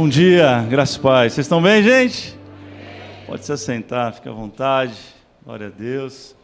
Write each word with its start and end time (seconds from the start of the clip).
Bom 0.00 0.08
dia, 0.08 0.64
graças 0.70 0.94
e 0.94 1.00
paz. 1.00 1.32
Vocês 1.32 1.44
estão 1.44 1.60
bem, 1.60 1.82
gente? 1.82 2.38
Pode 3.26 3.44
se 3.44 3.50
assentar, 3.50 4.14
fica 4.14 4.30
à 4.30 4.32
vontade. 4.32 4.94
Glória 5.44 5.66
a 5.66 5.70
Deus. 5.70 6.36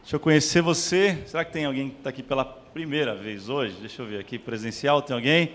Deixa 0.00 0.14
eu 0.14 0.20
conhecer 0.20 0.62
você. 0.62 1.18
Será 1.26 1.44
que 1.44 1.50
tem 1.50 1.64
alguém 1.64 1.90
que 1.90 1.96
está 1.96 2.10
aqui 2.10 2.22
pela 2.22 2.44
primeira 2.44 3.16
vez 3.16 3.48
hoje? 3.48 3.74
Deixa 3.80 4.00
eu 4.00 4.06
ver 4.06 4.20
aqui, 4.20 4.38
presencial, 4.38 5.02
tem 5.02 5.16
alguém? 5.16 5.54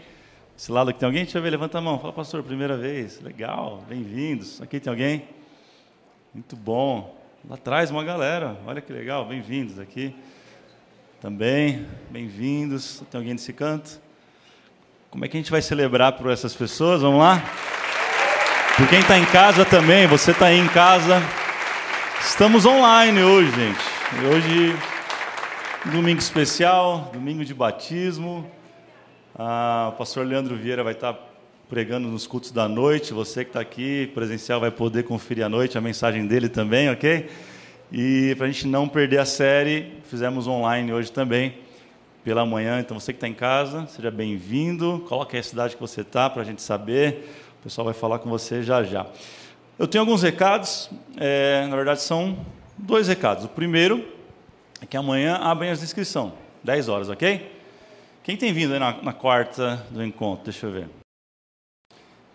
Esse 0.58 0.70
lado 0.70 0.90
aqui 0.90 1.00
tem 1.00 1.08
alguém? 1.08 1.24
Deixa 1.24 1.38
eu 1.38 1.42
ver, 1.42 1.50
levanta 1.50 1.78
a 1.78 1.82
mão. 1.82 1.98
Fala, 1.98 2.12
pastor, 2.12 2.44
primeira 2.44 2.76
vez. 2.76 3.22
Legal, 3.22 3.82
bem-vindos. 3.88 4.62
Aqui 4.62 4.78
tem 4.78 4.92
alguém? 4.92 5.24
Muito 6.34 6.58
bom. 6.58 7.18
Lá 7.48 7.56
atrás 7.56 7.90
uma 7.90 8.04
galera. 8.04 8.58
Olha 8.68 8.82
que 8.82 8.92
legal, 8.92 9.26
bem-vindos 9.26 9.80
aqui. 9.80 10.14
Também, 11.22 11.88
bem-vindos. 12.12 13.02
Tem 13.10 13.18
alguém 13.18 13.32
nesse 13.32 13.54
canto? 13.54 14.04
Como 15.16 15.24
é 15.24 15.30
que 15.30 15.38
a 15.38 15.40
gente 15.40 15.50
vai 15.50 15.62
celebrar 15.62 16.12
por 16.12 16.30
essas 16.30 16.54
pessoas? 16.54 17.02
Vamos 17.02 17.22
lá? 17.22 17.42
Por 18.76 18.86
quem 18.90 19.00
está 19.00 19.18
em 19.18 19.24
casa 19.24 19.64
também, 19.64 20.06
você 20.08 20.32
está 20.32 20.48
aí 20.48 20.60
em 20.60 20.68
casa. 20.68 21.24
Estamos 22.20 22.66
online 22.66 23.24
hoje, 23.24 23.50
gente. 23.52 23.80
Hoje, 24.28 24.76
domingo 25.86 26.20
especial, 26.20 27.12
domingo 27.14 27.46
de 27.46 27.54
batismo. 27.54 28.46
Ah, 29.40 29.92
o 29.94 29.98
pastor 29.98 30.26
Leandro 30.26 30.54
Vieira 30.58 30.84
vai 30.84 30.92
estar 30.92 31.18
pregando 31.70 32.10
nos 32.10 32.28
cultos 32.28 32.52
da 32.52 32.68
noite. 32.68 33.14
Você 33.14 33.46
que 33.46 33.52
está 33.52 33.62
aqui 33.62 34.12
presencial 34.14 34.60
vai 34.60 34.70
poder 34.70 35.04
conferir 35.04 35.46
à 35.46 35.48
noite 35.48 35.78
a 35.78 35.82
mensagem 35.82 36.28
dele 36.28 36.50
também, 36.50 36.90
ok? 36.90 37.30
E 37.90 38.36
para 38.36 38.48
a 38.48 38.52
gente 38.52 38.68
não 38.68 38.86
perder 38.86 39.20
a 39.20 39.26
série, 39.26 39.94
fizemos 40.10 40.46
online 40.46 40.92
hoje 40.92 41.10
também, 41.10 41.56
pela 42.26 42.44
manhã. 42.44 42.80
Então 42.80 43.00
você 43.00 43.14
que 43.14 43.18
está 43.18 43.28
em 43.28 43.36
casa, 43.36 43.86
seja 43.86 44.10
bem-vindo. 44.10 45.06
Coloque 45.08 45.36
aí 45.36 45.40
a 45.40 45.44
cidade 45.44 45.76
que 45.76 45.82
você 45.82 46.02
está 46.02 46.28
para 46.28 46.42
a 46.42 46.46
gente 46.46 46.60
saber. 46.60 47.32
O 47.60 47.64
pessoal 47.64 47.86
vai 47.86 47.94
falar 47.94 48.18
com 48.18 48.28
você 48.28 48.64
já 48.64 48.84
já. 48.84 49.06
Eu 49.78 49.88
tenho 49.88 50.02
alguns 50.02 50.24
recados, 50.24 50.90
é, 51.18 51.68
na 51.68 51.76
verdade 51.76 52.02
são 52.02 52.44
dois 52.76 53.08
recados. 53.08 53.46
O 53.46 53.50
primeiro 53.50 54.04
é 54.82 54.88
que 54.88 54.98
amanhã 54.98 55.36
abrem 55.36 55.70
as 55.70 55.84
inscrições, 55.84 56.34
10 56.64 56.90
horas, 56.90 57.10
ok? 57.10 57.52
Quem 58.24 58.36
tem 58.36 58.52
vindo 58.52 58.74
aí 58.74 58.80
na, 58.80 59.04
na 59.04 59.14
quarta 59.14 59.86
do 59.92 60.04
encontro? 60.04 60.46
Deixa 60.46 60.66
eu 60.66 60.72
ver. 60.72 60.90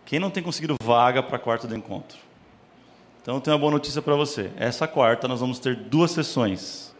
Quem 0.07 0.21
não 0.21 0.31
tem 0.31 0.43
conseguido 0.43 0.77
vaga 0.83 1.21
para 1.21 1.37
a 1.37 1.41
quarta 1.41 1.67
do 1.67 1.77
encontro? 1.77 2.17
Então 3.23 3.35
eu 3.35 3.41
tenho 3.41 3.57
uma 3.57 3.61
boa 3.61 3.73
notícia 3.73 4.01
para 4.01 4.15
você. 4.15 4.53
Essa 4.57 4.87
quarta 4.87 5.27
nós 5.27 5.41
vamos 5.41 5.59
ter 5.59 5.75
duas 5.75 6.13
sessões. 6.13 6.95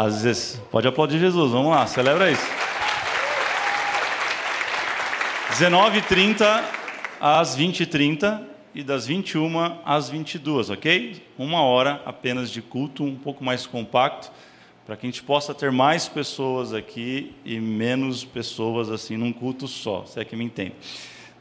Às 0.00 0.22
vezes, 0.22 0.62
pode 0.70 0.86
aplaudir 0.86 1.18
Jesus, 1.18 1.50
vamos 1.50 1.72
lá, 1.72 1.84
celebra 1.84 2.30
isso. 2.30 2.46
19h30 5.54 6.62
às 7.20 7.58
20h30 7.58 8.40
e 8.72 8.84
das 8.84 9.08
21 9.08 9.80
às 9.84 10.08
22, 10.08 10.70
ok? 10.70 11.20
Uma 11.36 11.62
hora 11.62 12.00
apenas 12.06 12.48
de 12.48 12.62
culto, 12.62 13.02
um 13.02 13.16
pouco 13.16 13.42
mais 13.42 13.66
compacto 13.66 14.30
para 14.86 14.96
que 14.96 15.04
a 15.04 15.10
gente 15.10 15.24
possa 15.24 15.52
ter 15.52 15.72
mais 15.72 16.06
pessoas 16.06 16.72
aqui 16.72 17.34
e 17.44 17.58
menos 17.58 18.24
pessoas 18.24 18.92
assim 18.92 19.16
num 19.16 19.32
culto 19.32 19.66
só, 19.66 20.04
se 20.06 20.20
é 20.20 20.24
que 20.24 20.36
me 20.36 20.44
entende. 20.44 20.76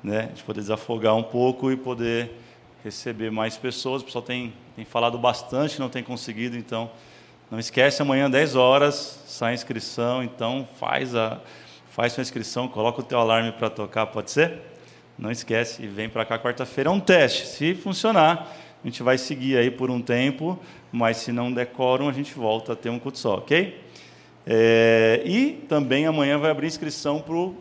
Né? 0.04 0.22
A 0.22 0.28
gente 0.30 0.44
poder 0.44 0.62
desafogar 0.62 1.16
um 1.16 1.22
pouco 1.22 1.72
e 1.72 1.78
poder 1.78 2.32
receber 2.84 3.30
mais 3.30 3.56
pessoas. 3.56 4.02
O 4.02 4.06
pessoal 4.06 4.24
tem, 4.24 4.52
tem 4.76 4.84
falado 4.84 5.16
bastante, 5.16 5.80
não 5.80 5.90
tem 5.90 6.02
conseguido, 6.02 6.58
então 6.58 6.90
não 7.50 7.60
esquece, 7.60 8.02
amanhã 8.02 8.30
10 8.30 8.56
horas 8.56 9.20
sai 9.26 9.52
a 9.52 9.56
inscrição, 9.56 10.22
então 10.24 10.68
faz 10.80 11.16
a 11.16 11.40
faz 11.90 12.14
sua 12.14 12.22
inscrição, 12.22 12.68
coloca 12.68 13.02
o 13.02 13.04
teu 13.04 13.18
alarme 13.18 13.52
para 13.54 13.72
tocar, 13.72 14.06
pode 14.06 14.30
ser? 14.30 14.62
Não 15.18 15.32
esquece 15.32 15.82
e 15.82 15.88
vem 15.88 16.08
para 16.08 16.24
cá 16.26 16.38
quarta-feira, 16.38 16.92
é 16.92 16.94
um 16.94 17.00
teste. 17.00 17.48
Se 17.48 17.74
funcionar, 17.74 18.54
a 18.84 18.88
gente 18.88 19.02
vai 19.02 19.18
seguir 19.18 19.58
aí 19.58 19.72
por 19.72 19.90
um 19.90 20.00
tempo, 20.00 20.60
mas 20.92 21.18
se 21.18 21.32
não 21.32 21.52
quórum, 21.76 22.08
a 22.08 22.14
gente 22.14 22.36
volta 22.36 22.74
a 22.74 22.76
ter 22.76 22.90
um 22.90 23.00
culto 23.00 23.18
só, 23.18 23.38
ok? 23.38 23.82
É, 24.46 25.24
e 25.26 25.54
também 25.68 26.06
amanhã 26.06 26.38
vai 26.38 26.52
abrir 26.52 26.68
inscrição 26.68 27.20
para 27.20 27.34
o 27.34 27.56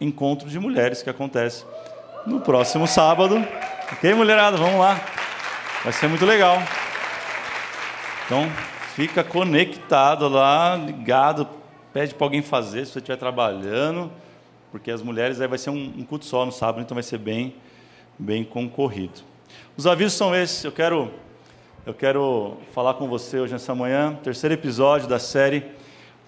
encontro 0.00 0.48
de 0.48 0.58
mulheres 0.58 1.02
que 1.02 1.10
acontece 1.10 1.64
no 2.26 2.40
próximo 2.40 2.86
sábado. 2.86 3.46
Ok, 3.92 4.14
mulherada? 4.14 4.56
Vamos 4.56 4.80
lá. 4.80 5.00
Vai 5.84 5.92
ser 5.92 6.08
muito 6.08 6.24
legal. 6.24 6.60
Então, 8.24 8.50
fica 8.96 9.22
conectado 9.22 10.26
lá, 10.26 10.74
ligado, 10.74 11.46
pede 11.92 12.14
para 12.14 12.26
alguém 12.26 12.40
fazer 12.40 12.86
se 12.86 12.92
você 12.92 12.98
estiver 12.98 13.18
trabalhando, 13.18 14.10
porque 14.72 14.90
as 14.90 15.02
mulheres 15.02 15.38
aí 15.38 15.46
vai 15.46 15.58
ser 15.58 15.68
um, 15.68 15.92
um 15.98 16.02
culto 16.02 16.24
só 16.24 16.46
no 16.46 16.50
sábado, 16.50 16.80
então 16.80 16.94
vai 16.94 17.02
ser 17.02 17.18
bem, 17.18 17.54
bem 18.18 18.42
concorrido. 18.42 19.20
Os 19.76 19.86
avisos 19.86 20.14
são 20.14 20.34
esses. 20.34 20.64
Eu 20.64 20.72
quero, 20.72 21.10
eu 21.84 21.92
quero 21.92 22.56
falar 22.72 22.94
com 22.94 23.06
você 23.06 23.38
hoje 23.38 23.52
nessa 23.52 23.74
manhã, 23.74 24.18
terceiro 24.24 24.54
episódio 24.54 25.06
da 25.06 25.18
série 25.18 25.62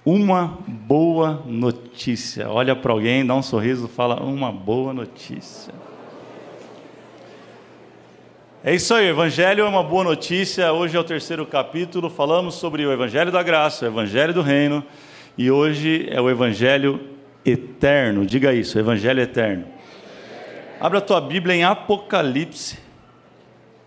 Uma 0.05 0.59
Boa 0.69 1.43
Notícia. 1.47 2.51
Olha 2.51 2.77
para 2.77 2.93
alguém, 2.93 3.25
dá 3.25 3.35
um 3.35 3.43
sorriso, 3.43 3.89
fala 3.89 4.23
uma 4.23 4.53
boa 4.53 4.93
notícia. 4.93 5.73
É 8.69 8.75
isso 8.75 8.93
aí, 8.93 9.07
o 9.07 9.13
Evangelho 9.13 9.65
é 9.65 9.67
uma 9.67 9.83
boa 9.83 10.05
notícia. 10.05 10.71
Hoje 10.75 10.95
é 10.95 11.01
o 11.01 11.03
terceiro 11.03 11.47
capítulo. 11.47 12.11
Falamos 12.11 12.57
sobre 12.57 12.85
o 12.85 12.93
Evangelho 12.93 13.33
da 13.33 13.43
Graça, 13.43 13.87
o 13.87 13.89
Evangelho 13.89 14.35
do 14.35 14.43
Reino, 14.43 14.85
e 15.39 15.51
hoje 15.51 16.07
é 16.11 16.21
o 16.21 16.29
Evangelho 16.29 17.17
eterno. 17.47 18.27
Diga 18.27 18.53
isso, 18.53 18.79
Evangelho 18.79 19.23
eterno. 19.23 19.67
Abra 20.79 20.99
a 20.99 21.01
tua 21.01 21.19
Bíblia 21.19 21.55
em 21.55 21.65
Apocalipse, 21.65 22.79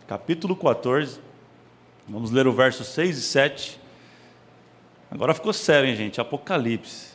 capítulo 0.08 0.56
14. 0.56 1.20
Vamos 2.08 2.32
ler 2.32 2.48
o 2.48 2.52
verso 2.52 2.84
6 2.84 3.20
e 3.20 3.22
7. 3.22 3.80
Agora 5.12 5.36
ficou 5.36 5.54
sério, 5.54 5.88
hein, 5.88 5.96
gente? 5.96 6.20
Apocalipse. 6.20 7.12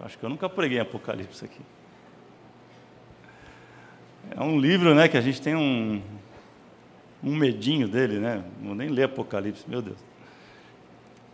Eu 0.00 0.06
acho 0.06 0.16
que 0.16 0.24
eu 0.24 0.30
nunca 0.30 0.48
preguei 0.48 0.80
Apocalipse 0.80 1.44
aqui. 1.44 1.60
É 4.30 4.42
um 4.42 4.58
livro, 4.58 4.94
né, 4.94 5.08
que 5.08 5.16
a 5.16 5.20
gente 5.20 5.40
tem 5.40 5.54
um, 5.54 6.02
um 7.22 7.34
medinho 7.34 7.88
dele, 7.88 8.18
né? 8.18 8.44
Não 8.60 8.74
nem 8.74 8.88
ler 8.88 9.04
Apocalipse, 9.04 9.64
meu 9.68 9.80
Deus. 9.80 9.98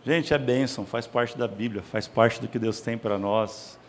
Gente, 0.05 0.33
é 0.33 0.37
bênção, 0.37 0.85
faz 0.85 1.07
parte 1.07 1.37
da 1.37 1.47
Bíblia, 1.47 1.81
faz 1.81 2.07
parte 2.07 2.41
do 2.41 2.47
que 2.47 2.59
Deus 2.59 2.81
tem 2.81 2.97
para 2.97 3.17
nós. 3.17 3.79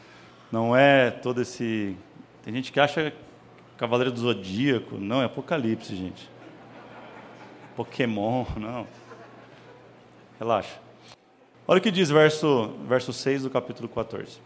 Não 0.50 0.76
é 0.76 1.10
todo 1.10 1.42
esse. 1.42 1.96
Tem 2.42 2.54
gente 2.54 2.70
que 2.70 2.78
acha 2.78 3.12
Cavaleiro 3.76 4.12
do 4.12 4.20
Zodíaco. 4.20 4.96
Não, 4.96 5.20
é 5.20 5.24
Apocalipse, 5.24 5.96
gente. 5.96 6.30
Pokémon, 7.74 8.46
não. 8.56 8.86
Relaxa. 10.38 10.78
Olha 11.66 11.78
o 11.78 11.80
que 11.80 11.90
diz 11.90 12.10
verso, 12.10 12.74
verso 12.86 13.12
6 13.12 13.42
do 13.42 13.50
capítulo 13.50 13.88
14. 13.88 14.38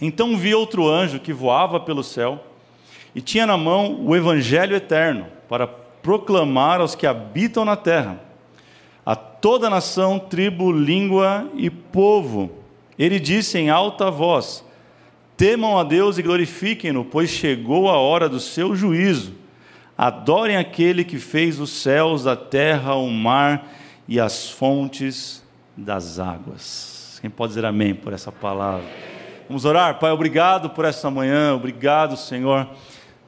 Então 0.00 0.36
vi 0.36 0.54
outro 0.54 0.86
anjo 0.86 1.18
que 1.18 1.32
voava 1.32 1.80
pelo 1.80 2.04
céu 2.04 2.44
e 3.18 3.20
tinha 3.20 3.44
na 3.44 3.56
mão 3.56 4.06
o 4.06 4.14
evangelho 4.14 4.76
eterno 4.76 5.26
para 5.48 5.66
proclamar 5.66 6.80
aos 6.80 6.94
que 6.94 7.04
habitam 7.04 7.64
na 7.64 7.74
terra, 7.74 8.20
a 9.04 9.16
toda 9.16 9.68
nação, 9.68 10.20
tribo, 10.20 10.70
língua 10.70 11.50
e 11.56 11.68
povo. 11.68 12.48
Ele 12.96 13.18
disse 13.18 13.58
em 13.58 13.70
alta 13.70 14.08
voz: 14.08 14.64
Temam 15.36 15.76
a 15.76 15.82
Deus 15.82 16.16
e 16.16 16.22
glorifiquem-no, 16.22 17.04
pois 17.04 17.28
chegou 17.28 17.88
a 17.88 17.98
hora 17.98 18.28
do 18.28 18.38
seu 18.38 18.76
juízo. 18.76 19.34
Adorem 19.96 20.56
aquele 20.56 21.02
que 21.02 21.18
fez 21.18 21.58
os 21.58 21.70
céus, 21.70 22.24
a 22.24 22.36
terra, 22.36 22.94
o 22.94 23.10
mar 23.10 23.68
e 24.06 24.20
as 24.20 24.48
fontes 24.48 25.44
das 25.76 26.20
águas. 26.20 27.18
Quem 27.20 27.28
pode 27.28 27.50
dizer 27.50 27.64
amém 27.64 27.96
por 27.96 28.12
essa 28.12 28.30
palavra? 28.30 28.86
Vamos 29.48 29.64
orar, 29.64 29.98
Pai, 29.98 30.12
obrigado 30.12 30.70
por 30.70 30.84
essa 30.84 31.10
manhã, 31.10 31.54
obrigado, 31.54 32.16
Senhor, 32.16 32.68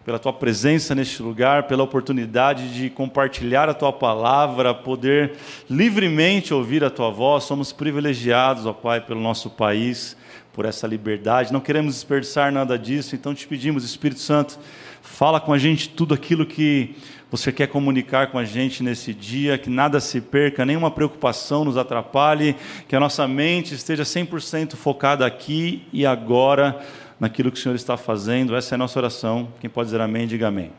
pela 0.05 0.19
tua 0.19 0.33
presença 0.33 0.95
neste 0.95 1.23
lugar, 1.23 1.65
pela 1.65 1.83
oportunidade 1.83 2.73
de 2.73 2.89
compartilhar 2.89 3.69
a 3.69 3.75
tua 3.75 3.93
palavra, 3.93 4.73
poder 4.73 5.33
livremente 5.69 6.55
ouvir 6.55 6.83
a 6.83 6.91
tua 6.91 7.11
voz. 7.11 7.45
Somos 7.45 7.73
privilegiados, 7.73 8.65
ó 8.67 8.73
Pai, 8.73 9.01
pelo 9.01 9.21
nosso 9.21 9.51
país 9.51 10.17
por 10.53 10.65
essa 10.65 10.87
liberdade. 10.87 11.53
Não 11.53 11.61
queremos 11.61 11.95
desperdiçar 11.95 12.51
nada 12.51 12.79
disso, 12.79 13.15
então 13.15 13.35
te 13.35 13.47
pedimos, 13.47 13.85
Espírito 13.85 14.21
Santo, 14.21 14.59
fala 15.03 15.41
com 15.41 15.53
a 15.53 15.59
gente 15.59 15.89
tudo 15.89 16.15
aquilo 16.15 16.45
que 16.45 16.97
você 17.31 17.53
quer 17.53 17.69
comunicar 17.69 18.33
com 18.33 18.39
a 18.39 18.45
gente 18.45 18.83
nesse 18.83 19.15
dia, 19.15 19.57
que 19.57 19.71
nada 19.71 20.01
se 20.01 20.21
perca, 20.21 20.67
nenhuma 20.67 20.91
preocupação 20.91 21.65
nos 21.65 21.77
atrapalhe, 21.77 22.57
que 22.89 22.97
a 22.97 23.01
nossa 23.01 23.29
mente 23.29 23.73
esteja 23.73 24.03
100% 24.03 24.75
focada 24.75 25.25
aqui 25.25 25.83
e 25.93 26.05
agora 26.05 26.81
naquilo 27.21 27.53
que 27.53 27.59
o 27.59 27.63
Senhor 27.63 27.75
está 27.75 27.99
fazendo. 27.99 28.57
Essa 28.57 28.75
é 28.75 28.77
a 28.77 28.79
nossa 28.79 28.99
oração. 28.99 29.53
Quem 29.61 29.69
pode 29.69 29.89
dizer 29.89 30.01
amém, 30.01 30.27
diga 30.27 30.49
amém. 30.49 30.73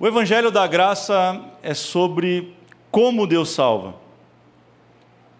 O 0.00 0.06
Evangelho 0.06 0.50
da 0.50 0.66
Graça 0.66 1.40
é 1.62 1.74
sobre 1.74 2.54
como 2.90 3.26
Deus 3.26 3.50
salva. 3.50 3.94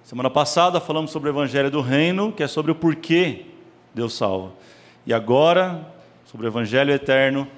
Semana 0.05 0.28
passada 0.28 0.81
falamos 0.81 1.11
sobre 1.11 1.31
o 1.31 1.32
Evangelho 1.32 1.70
do 1.70 1.81
Reino, 1.81 2.31
que 2.31 2.43
é 2.43 2.46
sobre 2.46 2.70
o 2.70 2.75
porquê 2.75 3.46
Deus 3.94 4.12
salva. 4.12 4.52
E 5.06 5.14
agora, 5.14 5.93
sobre 6.26 6.46
o 6.46 6.50
Evangelho 6.50 6.93
eterno 6.93 7.49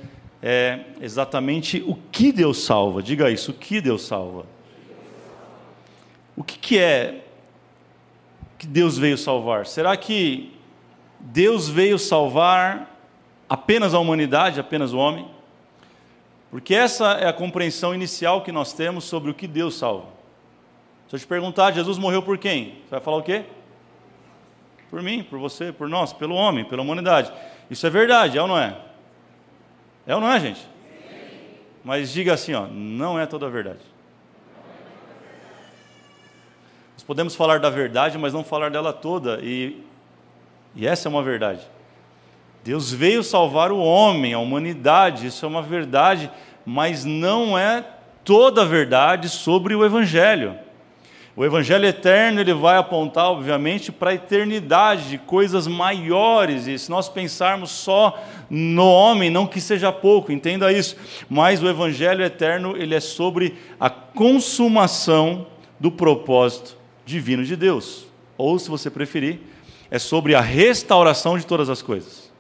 é 0.41 0.81
exatamente 1.01 1.83
o 1.87 1.99
que 2.13 2.31
Deus 2.31 2.59
salva. 2.59 3.03
Diga 3.03 3.31
isso, 3.31 3.51
o 3.51 3.55
que 3.55 3.81
Deus 3.81 4.03
salva. 4.03 4.47
O 6.37 6.45
que, 6.45 6.59
que 6.59 6.79
é 6.79 7.25
que 8.57 8.67
Deus 8.67 8.97
veio 8.97 9.19
salvar? 9.19 9.67
Será 9.67 9.97
que 9.97 10.56
Deus 11.33 11.69
veio 11.69 11.99
salvar 11.99 12.97
apenas 13.49 13.95
a 13.95 13.99
humanidade, 13.99 14.61
apenas 14.61 14.93
o 14.93 14.99
homem? 14.99 15.29
Porque 16.51 16.75
essa 16.75 17.13
é 17.15 17.27
a 17.27 17.33
compreensão 17.33 17.95
inicial 17.95 18.43
que 18.43 18.53
nós 18.53 18.73
temos 18.73 19.05
sobre 19.05 19.31
o 19.31 19.35
que 19.35 19.47
Deus 19.47 19.77
salva. 19.77 20.07
Se 21.09 21.17
eu 21.17 21.21
te 21.21 21.27
perguntar, 21.27 21.73
Jesus 21.73 21.99
morreu 21.99 22.23
por 22.23 22.39
quem? 22.39 22.79
Você 22.85 22.91
vai 22.91 23.01
falar 23.01 23.17
o 23.17 23.23
quê? 23.23 23.45
Por 24.89 25.03
mim, 25.03 25.25
por 25.25 25.39
você, 25.39 25.73
por 25.73 25.89
nós, 25.89 26.13
pelo 26.13 26.35
homem, 26.35 26.65
pela 26.65 26.83
humanidade. 26.83 27.33
Isso 27.69 27.87
é 27.87 27.91
verdade, 27.91 28.39
é 28.39 28.43
ou 28.43 28.49
não 28.49 28.59
é? 28.59 28.77
É 30.07 30.15
ou 30.15 30.21
não 30.21 30.33
é, 30.33 30.39
gente? 30.39 30.61
Mas 31.85 32.13
diga 32.13 32.35
assim, 32.35 32.55
ó, 32.55 32.67
não 32.69 33.19
é 33.19 33.27
toda 33.27 33.47
a 33.47 33.51
verdade. 33.51 33.81
Nós 36.95 37.03
podemos 37.03 37.35
falar 37.35 37.59
da 37.59 37.69
verdade, 37.69 38.17
mas 38.17 38.33
não 38.33 38.45
falar 38.45 38.71
dela 38.71 38.93
toda, 38.93 39.41
e, 39.43 39.85
e 40.77 40.87
essa 40.87 41.09
é 41.09 41.11
uma 41.11 41.23
verdade. 41.23 41.63
Deus 42.63 42.93
veio 42.93 43.23
salvar 43.23 43.73
o 43.73 43.79
homem, 43.79 44.35
a 44.35 44.39
humanidade, 44.39 45.27
isso 45.27 45.45
é 45.45 45.49
uma 45.49 45.63
verdade, 45.63 46.31
mas 46.65 47.05
não 47.05 47.57
é 47.57 47.85
toda 48.25 48.63
a 48.63 48.65
verdade 48.65 49.29
sobre 49.29 49.75
o 49.75 49.85
Evangelho. 49.85 50.57
O 51.37 51.45
Evangelho 51.45 51.85
eterno 51.85 52.41
ele 52.41 52.55
vai 52.55 52.79
apontar, 52.79 53.27
obviamente, 53.27 53.93
para 53.93 54.11
a 54.11 54.15
eternidade 54.15 55.11
de 55.11 55.19
coisas 55.19 55.67
maiores. 55.67 56.67
E 56.67 56.79
se 56.79 56.91
nós 56.91 57.11
pensarmos 57.11 57.71
só 57.71 58.19
no 58.49 58.91
homem, 58.91 59.29
não 59.29 59.47
que 59.47 59.61
seja 59.61 59.93
pouco, 59.93 60.33
entenda 60.33 60.73
isso. 60.73 60.97
Mas 61.29 61.63
o 61.63 61.69
Evangelho 61.69 62.25
eterno 62.25 62.75
ele 62.75 62.95
é 62.95 63.01
sobre 63.01 63.55
a 63.79 63.91
consumação 63.91 65.47
do 65.79 65.91
propósito 65.91 66.75
divino 67.05 67.45
de 67.45 67.55
Deus. 67.55 68.07
Ou, 68.39 68.59
se 68.59 68.71
você 68.71 68.91
preferir, 68.91 69.41
é 69.91 69.99
sobre 69.99 70.35
a 70.35 70.41
restauração 70.41 71.39
de 71.39 71.47
todas 71.47 71.69
as 71.69 71.83
coisas. 71.83 72.31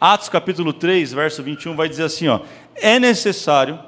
Atos 0.00 0.28
capítulo 0.28 0.72
3, 0.72 1.12
verso 1.12 1.42
21 1.42 1.76
vai 1.76 1.88
dizer 1.88 2.04
assim: 2.04 2.28
ó, 2.28 2.40
é 2.74 2.98
necessário 2.98 3.78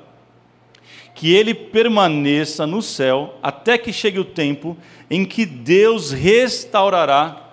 que 1.14 1.34
ele 1.34 1.54
permaneça 1.54 2.66
no 2.66 2.82
céu 2.82 3.34
até 3.42 3.78
que 3.78 3.92
chegue 3.92 4.18
o 4.18 4.24
tempo 4.24 4.76
em 5.10 5.24
que 5.24 5.44
Deus 5.44 6.10
restaurará 6.10 7.50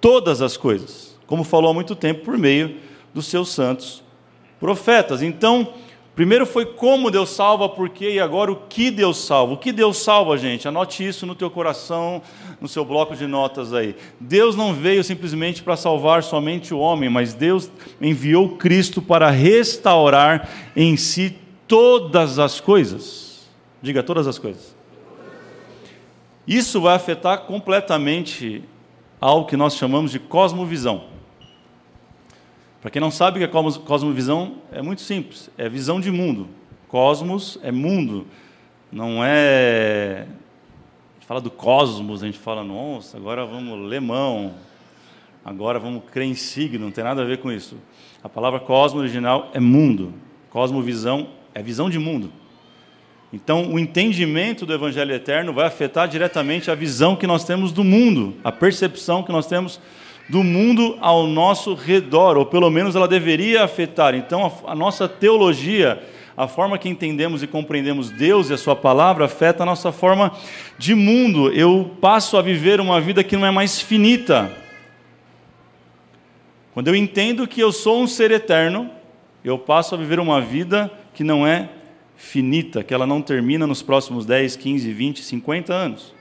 todas 0.00 0.42
as 0.42 0.56
coisas, 0.56 1.18
como 1.26 1.44
falou 1.44 1.70
há 1.70 1.74
muito 1.74 1.94
tempo 1.94 2.24
por 2.24 2.36
meio 2.36 2.76
dos 3.14 3.26
seus 3.26 3.48
santos 3.50 4.02
profetas. 4.60 5.22
Então, 5.22 5.74
primeiro 6.16 6.46
foi 6.46 6.66
como 6.66 7.10
Deus 7.10 7.30
salva, 7.30 7.68
por 7.68 7.90
quê, 7.90 8.14
e 8.14 8.20
agora 8.20 8.50
o 8.50 8.56
que 8.56 8.90
Deus 8.90 9.18
salva. 9.18 9.52
O 9.52 9.56
que 9.56 9.70
Deus 9.70 9.98
salva, 9.98 10.36
gente? 10.36 10.66
Anote 10.66 11.06
isso 11.06 11.26
no 11.26 11.34
teu 11.34 11.50
coração, 11.50 12.22
no 12.60 12.66
seu 12.66 12.84
bloco 12.84 13.14
de 13.14 13.26
notas 13.26 13.72
aí. 13.72 13.94
Deus 14.18 14.56
não 14.56 14.74
veio 14.74 15.04
simplesmente 15.04 15.62
para 15.62 15.76
salvar 15.76 16.22
somente 16.22 16.72
o 16.72 16.78
homem, 16.78 17.08
mas 17.08 17.34
Deus 17.34 17.70
enviou 18.00 18.56
Cristo 18.56 19.00
para 19.00 19.30
restaurar 19.30 20.48
em 20.74 20.96
si 20.96 21.36
todas 21.68 22.38
as 22.38 22.58
coisas. 22.60 23.46
Diga 23.82 24.02
todas 24.02 24.26
as 24.26 24.38
coisas. 24.38 24.74
Isso 26.46 26.80
vai 26.80 26.96
afetar 26.96 27.42
completamente 27.42 28.64
algo 29.20 29.46
que 29.46 29.56
nós 29.56 29.76
chamamos 29.76 30.10
de 30.10 30.18
cosmovisão. 30.18 31.15
Para 32.86 32.92
quem 32.92 33.00
não 33.00 33.10
sabe 33.10 33.42
o 33.42 33.50
que 33.50 33.56
é 33.56 33.80
cosmovisão, 33.80 34.58
é 34.70 34.80
muito 34.80 35.02
simples, 35.02 35.50
é 35.58 35.68
visão 35.68 36.00
de 36.00 36.08
mundo. 36.08 36.46
Cosmos 36.86 37.58
é 37.60 37.72
mundo, 37.72 38.28
não 38.92 39.24
é. 39.24 40.20
A 40.20 41.14
gente 41.14 41.26
fala 41.26 41.40
do 41.40 41.50
cosmos, 41.50 42.22
a 42.22 42.26
gente 42.26 42.38
fala, 42.38 42.62
nossa, 42.62 43.16
agora 43.16 43.44
vamos 43.44 43.76
lemão, 43.88 44.54
agora 45.44 45.80
vamos 45.80 46.04
crer 46.12 46.28
em 46.28 46.34
signo, 46.34 46.84
não 46.84 46.92
tem 46.92 47.02
nada 47.02 47.22
a 47.22 47.24
ver 47.24 47.38
com 47.38 47.50
isso. 47.50 47.76
A 48.22 48.28
palavra 48.28 48.60
cosmo 48.60 49.00
original 49.00 49.50
é 49.52 49.58
mundo, 49.58 50.14
cosmovisão 50.48 51.30
é 51.56 51.60
visão 51.60 51.90
de 51.90 51.98
mundo. 51.98 52.30
Então, 53.32 53.72
o 53.72 53.80
entendimento 53.80 54.64
do 54.64 54.72
Evangelho 54.72 55.12
eterno 55.12 55.52
vai 55.52 55.66
afetar 55.66 56.06
diretamente 56.06 56.70
a 56.70 56.74
visão 56.76 57.16
que 57.16 57.26
nós 57.26 57.42
temos 57.42 57.72
do 57.72 57.82
mundo, 57.82 58.36
a 58.44 58.52
percepção 58.52 59.24
que 59.24 59.32
nós 59.32 59.48
temos 59.48 59.80
do 60.28 60.42
mundo 60.42 60.96
ao 61.00 61.26
nosso 61.26 61.74
redor, 61.74 62.36
ou 62.36 62.44
pelo 62.44 62.70
menos 62.70 62.96
ela 62.96 63.06
deveria 63.06 63.62
afetar. 63.62 64.14
Então, 64.14 64.52
a, 64.66 64.72
a 64.72 64.74
nossa 64.74 65.08
teologia, 65.08 66.02
a 66.36 66.48
forma 66.48 66.78
que 66.78 66.88
entendemos 66.88 67.42
e 67.42 67.46
compreendemos 67.46 68.10
Deus 68.10 68.50
e 68.50 68.52
a 68.52 68.58
Sua 68.58 68.74
palavra, 68.74 69.26
afeta 69.26 69.62
a 69.62 69.66
nossa 69.66 69.92
forma 69.92 70.32
de 70.78 70.94
mundo. 70.94 71.52
Eu 71.52 71.96
passo 72.00 72.36
a 72.36 72.42
viver 72.42 72.80
uma 72.80 73.00
vida 73.00 73.22
que 73.22 73.36
não 73.36 73.46
é 73.46 73.50
mais 73.50 73.80
finita. 73.80 74.50
Quando 76.74 76.88
eu 76.88 76.96
entendo 76.96 77.46
que 77.46 77.60
eu 77.60 77.72
sou 77.72 78.02
um 78.02 78.06
ser 78.06 78.30
eterno, 78.30 78.90
eu 79.44 79.56
passo 79.56 79.94
a 79.94 79.98
viver 79.98 80.18
uma 80.18 80.40
vida 80.40 80.90
que 81.14 81.22
não 81.22 81.46
é 81.46 81.70
finita, 82.16 82.82
que 82.82 82.92
ela 82.92 83.06
não 83.06 83.22
termina 83.22 83.66
nos 83.66 83.80
próximos 83.80 84.26
10, 84.26 84.56
15, 84.56 84.92
20, 84.92 85.22
50 85.22 85.72
anos. 85.72 86.15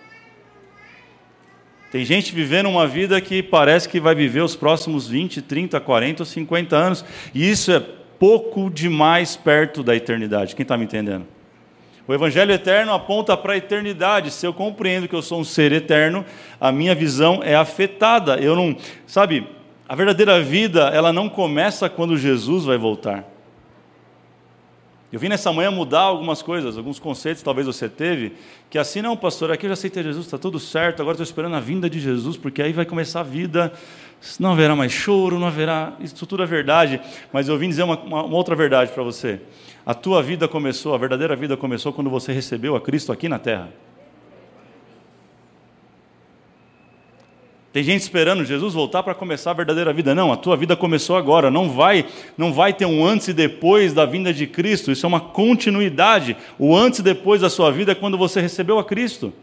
Tem 1.96 2.04
gente 2.04 2.36
vivendo 2.36 2.68
uma 2.68 2.86
vida 2.86 3.22
que 3.22 3.42
parece 3.42 3.88
que 3.88 4.02
vai 4.02 4.14
viver 4.14 4.42
os 4.42 4.54
próximos 4.54 5.08
20, 5.08 5.42
30, 5.42 5.80
40 5.80 6.24
ou 6.24 6.26
50 6.26 6.76
anos, 6.76 7.06
e 7.34 7.50
isso 7.50 7.72
é 7.72 7.82
pouco 8.20 8.70
demais 8.70 9.38
perto 9.38 9.82
da 9.82 9.96
eternidade. 9.96 10.58
Quem 10.58 10.64
está 10.64 10.78
me 10.78 10.84
entendendo? 10.84 11.26
O 12.06 12.14
Evangelho 12.14 12.52
eterno 12.52 12.92
aponta 12.92 13.38
para 13.38 13.54
a 13.54 13.58
eternidade. 13.58 14.30
Se 14.32 14.46
eu 14.46 14.54
compreendo 14.54 15.08
que 15.08 15.16
eu 15.16 15.22
sou 15.22 15.40
um 15.40 15.46
ser 15.46 15.72
eterno, 15.72 16.26
a 16.60 16.70
minha 16.70 16.94
visão 16.94 17.40
é 17.42 17.56
afetada. 17.56 18.36
Eu 18.42 18.58
não, 18.58 18.76
sabe, 19.08 19.48
a 19.88 19.96
verdadeira 19.96 20.42
vida, 20.42 20.90
ela 20.94 21.14
não 21.14 21.30
começa 21.30 21.88
quando 21.88 22.18
Jesus 22.18 22.66
vai 22.66 22.78
voltar. 22.78 23.24
Eu 25.16 25.20
vim 25.22 25.30
nessa 25.30 25.50
manhã 25.54 25.72
mudar 25.72 26.02
algumas 26.02 26.42
coisas, 26.42 26.78
alguns 26.78 27.00
conceitos 27.00 27.42
talvez 27.42 27.66
você 27.66 27.88
teve, 27.88 28.34
que 28.70 28.78
assim, 28.78 29.02
não, 29.02 29.16
pastor, 29.16 29.50
aqui 29.50 29.66
eu 29.66 29.70
já 29.70 29.74
aceitei 29.76 30.04
Jesus, 30.04 30.26
está 30.26 30.38
tudo 30.38 30.60
certo, 30.60 31.00
agora 31.00 31.14
estou 31.14 31.24
esperando 31.24 31.56
a 31.56 31.62
vinda 31.62 31.90
de 31.90 32.02
Jesus, 32.02 32.36
porque 32.36 32.62
aí 32.62 32.74
vai 32.74 32.84
começar 32.84 33.22
a 33.22 33.24
vida, 33.24 33.72
não 34.38 34.52
haverá 34.52 34.76
mais 34.76 34.92
choro, 34.92 35.40
não 35.40 35.48
haverá, 35.48 35.94
isso 36.02 36.26
tudo 36.26 36.44
é 36.44 36.46
verdade, 36.46 37.00
mas 37.32 37.48
eu 37.48 37.58
vim 37.58 37.70
dizer 37.70 37.84
uma, 37.84 37.98
uma, 37.98 38.24
uma 38.24 38.36
outra 38.36 38.58
verdade 38.58 38.92
para 38.92 39.04
você. 39.04 39.40
A 39.86 39.94
tua 39.94 40.22
vida 40.22 40.50
começou, 40.50 40.94
a 40.94 40.98
verdadeira 40.98 41.34
vida 41.34 41.56
começou 41.56 41.94
quando 41.94 42.10
você 42.10 42.34
recebeu 42.34 42.76
a 42.76 42.82
Cristo 42.82 43.14
aqui 43.14 43.30
na 43.30 43.40
terra. 43.40 43.70
Tem 47.76 47.84
gente 47.84 48.04
esperando 48.04 48.46
Jesus 48.46 48.74
voltar 48.74 49.04
para 49.04 49.14
começar 49.14 49.52
a 49.52 49.54
verdadeira 49.54 49.92
vida. 49.92 50.16
Não, 50.16 50.32
a 50.32 50.38
tua 50.38 50.56
vida 50.56 50.78
começou 50.78 51.18
agora. 51.18 51.52
Não 51.52 51.70
vai, 51.70 52.06
não 52.38 52.54
vai 52.54 52.72
ter 52.72 52.86
um 52.86 53.06
antes 53.06 53.28
e 53.28 53.34
depois 53.34 53.92
da 53.92 54.06
vinda 54.06 54.34
de 54.34 54.48
Cristo. 54.48 54.94
Isso 54.94 55.06
é 55.06 55.10
uma 55.10 55.20
continuidade. 55.20 56.38
O 56.58 56.74
antes 56.74 57.00
e 57.00 57.04
depois 57.04 57.42
da 57.42 57.50
sua 57.50 57.74
vida 57.74 57.92
é 57.92 57.96
quando 57.96 58.18
você 58.18 58.40
recebeu 58.40 58.80
a 58.80 58.86
Cristo. 58.86 59.34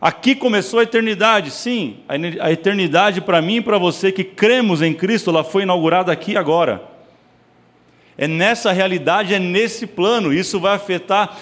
Aqui 0.00 0.34
começou 0.34 0.80
a 0.80 0.84
eternidade, 0.84 1.50
sim. 1.50 1.98
A 2.40 2.50
eternidade 2.50 3.20
para 3.20 3.42
mim 3.42 3.56
e 3.56 3.60
para 3.60 3.76
você 3.76 4.10
que 4.10 4.24
cremos 4.24 4.80
em 4.80 4.94
Cristo, 4.94 5.28
ela 5.28 5.44
foi 5.44 5.64
inaugurada 5.64 6.10
aqui 6.10 6.38
agora. 6.38 6.84
É 8.16 8.26
nessa 8.26 8.72
realidade, 8.72 9.34
é 9.34 9.38
nesse 9.38 9.86
plano. 9.86 10.32
Isso 10.32 10.58
vai 10.58 10.74
afetar 10.74 11.36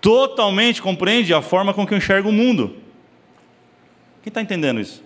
totalmente, 0.00 0.82
compreende, 0.82 1.32
a 1.32 1.40
forma 1.40 1.72
com 1.72 1.86
que 1.86 1.94
eu 1.94 1.98
enxergo 1.98 2.30
o 2.30 2.32
mundo. 2.32 2.78
Quem 4.24 4.30
está 4.30 4.42
entendendo 4.42 4.80
isso? 4.80 5.03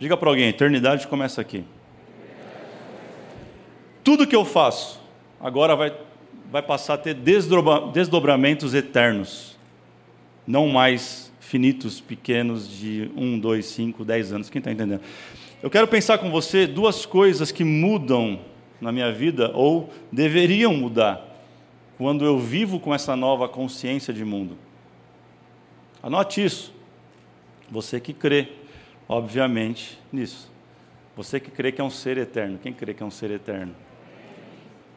Diga 0.00 0.16
para 0.16 0.30
alguém: 0.30 0.48
eternidade 0.48 1.06
começa 1.06 1.42
aqui. 1.42 1.62
Tudo 4.02 4.26
que 4.26 4.34
eu 4.34 4.46
faço 4.46 4.98
agora 5.38 5.76
vai, 5.76 5.94
vai 6.50 6.62
passar 6.62 6.94
a 6.94 6.98
ter 6.98 7.14
desdobramentos 7.14 8.72
eternos, 8.72 9.58
não 10.46 10.68
mais 10.68 11.30
finitos, 11.38 12.00
pequenos, 12.00 12.66
de 12.66 13.10
um, 13.14 13.38
dois, 13.38 13.66
cinco, 13.66 14.02
dez 14.02 14.32
anos. 14.32 14.48
Quem 14.48 14.60
está 14.60 14.72
entendendo? 14.72 15.02
Eu 15.62 15.68
quero 15.68 15.86
pensar 15.86 16.16
com 16.16 16.30
você 16.30 16.66
duas 16.66 17.04
coisas 17.04 17.52
que 17.52 17.62
mudam 17.62 18.40
na 18.80 18.90
minha 18.90 19.12
vida, 19.12 19.50
ou 19.52 19.92
deveriam 20.10 20.72
mudar, 20.74 21.44
quando 21.98 22.24
eu 22.24 22.38
vivo 22.38 22.80
com 22.80 22.94
essa 22.94 23.14
nova 23.14 23.46
consciência 23.46 24.14
de 24.14 24.24
mundo. 24.24 24.56
Anote 26.02 26.42
isso. 26.42 26.72
Você 27.70 28.00
que 28.00 28.14
crê, 28.14 28.48
obviamente, 29.10 29.98
nisso. 30.12 30.48
Você 31.16 31.40
que 31.40 31.50
crê 31.50 31.72
que 31.72 31.80
é 31.80 31.84
um 31.84 31.90
ser 31.90 32.16
eterno. 32.16 32.60
Quem 32.62 32.72
crê 32.72 32.94
que 32.94 33.02
é 33.02 33.06
um 33.06 33.10
ser 33.10 33.32
eterno? 33.32 33.74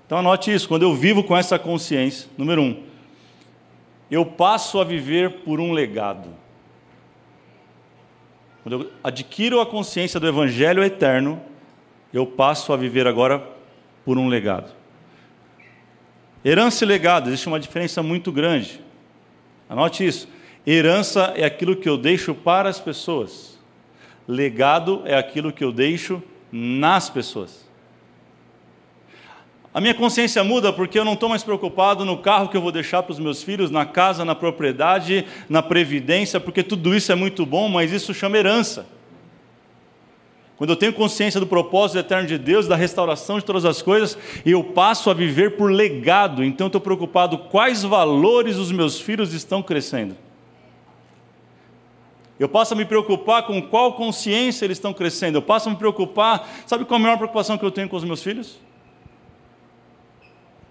Então 0.05 0.19
anote 0.19 0.53
isso. 0.53 0.67
Quando 0.67 0.83
eu 0.83 0.93
vivo 0.93 1.23
com 1.23 1.35
essa 1.35 1.57
consciência, 1.57 2.29
número 2.37 2.61
um, 2.61 2.83
eu 4.11 4.23
passo 4.23 4.79
a 4.79 4.83
viver 4.83 5.41
por 5.41 5.59
um 5.59 5.71
legado. 5.71 6.29
Quando 8.61 8.81
eu 8.83 8.91
adquiro 9.03 9.59
a 9.59 9.65
consciência 9.65 10.19
do 10.19 10.27
Evangelho 10.27 10.83
eterno, 10.83 11.41
eu 12.13 12.27
passo 12.27 12.71
a 12.71 12.77
viver 12.77 13.07
agora 13.07 13.43
por 14.05 14.19
um 14.19 14.27
legado. 14.27 14.71
Herança 16.45 16.85
e 16.85 16.87
legado, 16.87 17.29
existe 17.29 17.47
uma 17.47 17.59
diferença 17.59 18.03
muito 18.03 18.31
grande. 18.31 18.79
Anote 19.67 20.05
isso. 20.05 20.27
Herança 20.67 21.33
é 21.35 21.43
aquilo 21.43 21.75
que 21.75 21.89
eu 21.89 21.97
deixo 21.97 22.35
para 22.35 22.69
as 22.69 22.79
pessoas. 22.79 23.52
Legado 24.27 25.01
é 25.05 25.15
aquilo 25.15 25.51
que 25.51 25.63
eu 25.63 25.71
deixo 25.71 26.21
nas 26.51 27.09
pessoas. 27.09 27.63
A 29.73 29.81
minha 29.81 29.95
consciência 29.95 30.43
muda 30.43 30.71
porque 30.71 30.99
eu 30.99 31.03
não 31.03 31.13
estou 31.13 31.27
mais 31.27 31.43
preocupado 31.43 32.05
no 32.05 32.19
carro 32.19 32.47
que 32.47 32.55
eu 32.55 32.61
vou 32.61 32.71
deixar 32.71 33.01
para 33.01 33.11
os 33.11 33.19
meus 33.19 33.41
filhos, 33.41 33.71
na 33.71 33.85
casa, 33.85 34.23
na 34.23 34.35
propriedade, 34.35 35.25
na 35.49 35.63
previdência, 35.63 36.39
porque 36.39 36.61
tudo 36.61 36.95
isso 36.95 37.11
é 37.11 37.15
muito 37.15 37.43
bom, 37.43 37.67
mas 37.67 37.91
isso 37.91 38.13
chama 38.13 38.37
herança. 38.37 38.85
Quando 40.55 40.69
eu 40.69 40.75
tenho 40.75 40.93
consciência 40.93 41.39
do 41.39 41.47
propósito 41.47 41.97
eterno 41.97 42.27
de 42.27 42.37
Deus, 42.37 42.67
da 42.67 42.75
restauração 42.75 43.39
de 43.39 43.45
todas 43.45 43.65
as 43.65 43.81
coisas, 43.81 44.15
eu 44.45 44.63
passo 44.63 45.09
a 45.09 45.13
viver 45.13 45.57
por 45.57 45.71
legado. 45.71 46.43
Então 46.43 46.67
estou 46.67 46.79
preocupado 46.79 47.37
quais 47.37 47.81
valores 47.81 48.57
os 48.57 48.71
meus 48.71 49.01
filhos 49.01 49.33
estão 49.33 49.63
crescendo. 49.63 50.15
Eu 52.39 52.49
passo 52.49 52.73
a 52.73 52.77
me 52.77 52.85
preocupar 52.85 53.45
com 53.45 53.61
qual 53.61 53.93
consciência 53.93 54.65
eles 54.65 54.77
estão 54.77 54.93
crescendo. 54.93 55.37
Eu 55.37 55.41
passo 55.41 55.69
a 55.69 55.71
me 55.71 55.77
preocupar. 55.77 56.47
Sabe 56.65 56.83
qual 56.83 56.97
é 56.97 57.01
a 57.01 57.03
maior 57.03 57.17
preocupação 57.17 57.57
que 57.57 57.65
eu 57.65 57.71
tenho 57.71 57.87
com 57.87 57.95
os 57.95 58.03
meus 58.03 58.23
filhos? 58.23 58.59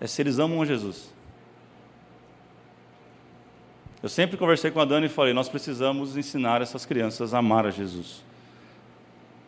É 0.01 0.07
se 0.07 0.21
eles 0.21 0.39
amam 0.39 0.61
a 0.61 0.67
Jesus. 0.67 1.13
Eu 4.03 4.09
sempre 4.09 4.37
conversei 4.37 4.71
com 4.73 4.81
a 4.81 4.85
Dani 4.85 5.07
e 5.07 5.09
falei: 5.09 5.33
nós 5.33 5.49
precisamos 5.49 6.17
ensinar 6.17 6.61
essas 6.61 6.85
crianças 6.85 7.33
a 7.33 7.39
amar 7.39 7.67
a 7.67 7.71
Jesus. 7.71 8.25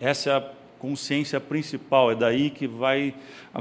Essa 0.01 0.31
é 0.31 0.37
a 0.37 0.51
consciência 0.79 1.41
principal, 1.41 2.13
é 2.13 2.15
daí 2.15 2.51
que 2.51 2.69
vai, 2.69 3.15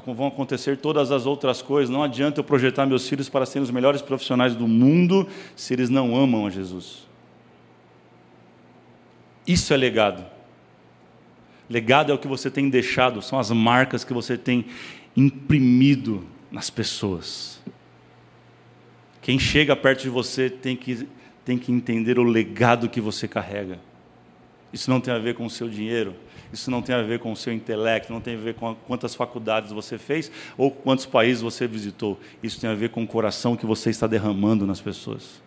vão 0.06 0.28
acontecer 0.28 0.78
todas 0.78 1.10
as 1.12 1.26
outras 1.26 1.62
coisas. 1.62 1.90
Não 1.90 2.04
adianta 2.04 2.42
eu 2.42 2.44
projetar 2.44 2.86
meus 2.86 3.08
filhos 3.08 3.30
para 3.30 3.46
serem 3.46 3.64
os 3.64 3.72
melhores 3.72 4.02
profissionais 4.02 4.56
do 4.56 4.68
mundo 4.68 5.28
se 5.56 5.74
eles 5.74 5.90
não 5.90 6.16
amam 6.16 6.46
a 6.46 6.50
Jesus. 6.50 7.08
Isso 9.46 9.74
é 9.74 9.78
legado. 9.78 10.26
Legado 11.70 12.12
é 12.12 12.16
o 12.16 12.18
que 12.18 12.28
você 12.28 12.52
tem 12.52 12.70
deixado, 12.70 13.22
são 13.22 13.40
as 13.40 13.50
marcas 13.52 14.04
que 14.04 14.14
você 14.14 14.38
tem 14.38 14.66
imprimido 15.16 16.26
nas 16.52 16.70
pessoas. 16.70 17.62
Quem 19.22 19.40
chega 19.40 19.76
perto 19.76 20.04
de 20.04 20.10
você 20.10 20.50
tem 20.50 20.76
que, 20.76 21.08
tem 21.46 21.58
que 21.58 21.72
entender 21.72 22.20
o 22.20 22.24
legado 22.24 22.90
que 22.90 23.00
você 23.00 23.28
carrega. 23.28 23.80
Isso 24.72 24.90
não 24.90 25.00
tem 25.00 25.14
a 25.14 25.20
ver 25.20 25.36
com 25.36 25.46
o 25.46 25.50
seu 25.50 25.70
dinheiro, 25.70 26.16
isso 26.52 26.72
não 26.72 26.82
tem 26.82 26.96
a 26.96 27.02
ver 27.02 27.20
com 27.20 27.32
o 27.32 27.36
seu 27.36 27.54
intelecto, 27.54 28.12
não 28.12 28.20
tem 28.20 28.36
a 28.36 28.40
ver 28.40 28.56
com 28.56 28.76
quantas 28.76 29.14
faculdades 29.14 29.72
você 29.72 29.98
fez 29.98 30.32
ou 30.58 30.72
quantos 30.72 31.06
países 31.06 31.42
você 31.42 31.68
visitou. 31.68 32.20
Isso 32.42 32.60
tem 32.60 32.70
a 32.70 32.76
ver 32.76 32.90
com 32.90 33.04
o 33.04 33.08
coração 33.08 33.56
que 33.56 33.66
você 33.66 33.92
está 33.92 34.08
derramando 34.08 34.66
nas 34.66 34.82
pessoas. 34.82 35.43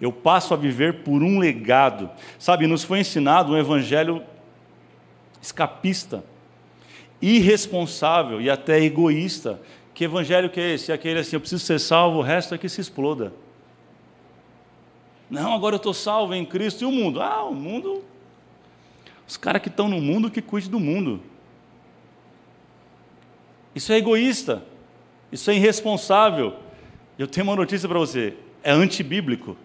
Eu 0.00 0.12
passo 0.12 0.54
a 0.54 0.56
viver 0.56 1.02
por 1.02 1.22
um 1.22 1.38
legado. 1.38 2.10
Sabe, 2.38 2.66
nos 2.66 2.84
foi 2.84 3.00
ensinado 3.00 3.52
um 3.52 3.58
evangelho 3.58 4.22
escapista, 5.42 6.24
irresponsável 7.20 8.40
e 8.40 8.48
até 8.48 8.80
egoísta. 8.80 9.60
Que 9.92 10.04
evangelho 10.04 10.50
que 10.50 10.60
é 10.60 10.74
esse? 10.74 10.92
Aquele 10.92 11.20
assim, 11.20 11.34
eu 11.36 11.40
preciso 11.40 11.64
ser 11.64 11.80
salvo, 11.80 12.18
o 12.18 12.22
resto 12.22 12.54
é 12.54 12.58
que 12.58 12.68
se 12.68 12.80
exploda. 12.80 13.32
Não, 15.28 15.52
agora 15.52 15.74
eu 15.74 15.78
estou 15.78 15.92
salvo 15.92 16.34
em 16.34 16.44
Cristo. 16.44 16.82
E 16.82 16.86
o 16.86 16.92
mundo? 16.92 17.20
Ah, 17.20 17.44
o 17.44 17.54
mundo. 17.54 18.04
Os 19.26 19.36
caras 19.36 19.60
que 19.60 19.68
estão 19.68 19.88
no 19.88 20.00
mundo 20.00 20.30
que 20.30 20.40
cuide 20.40 20.70
do 20.70 20.80
mundo. 20.80 21.20
Isso 23.74 23.92
é 23.92 23.98
egoísta. 23.98 24.62
Isso 25.30 25.50
é 25.50 25.54
irresponsável. 25.54 26.56
Eu 27.18 27.26
tenho 27.26 27.44
uma 27.46 27.56
notícia 27.56 27.88
para 27.88 27.98
você: 27.98 28.34
é 28.62 28.70
antibíblico. 28.70 29.56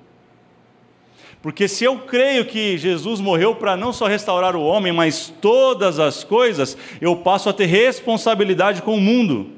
Porque 1.43 1.67
se 1.67 1.83
eu 1.83 1.99
creio 1.99 2.45
que 2.45 2.77
Jesus 2.77 3.19
morreu 3.19 3.53
para 3.53 3.75
não 3.75 3.91
só 3.91 4.07
restaurar 4.07 4.55
o 4.55 4.63
homem, 4.63 4.93
mas 4.93 5.27
todas 5.41 5.99
as 5.99 6.23
coisas, 6.23 6.77
eu 7.01 7.17
passo 7.17 7.49
a 7.49 7.53
ter 7.53 7.65
responsabilidade 7.65 8.81
com 8.81 8.95
o 8.95 9.01
mundo. 9.01 9.51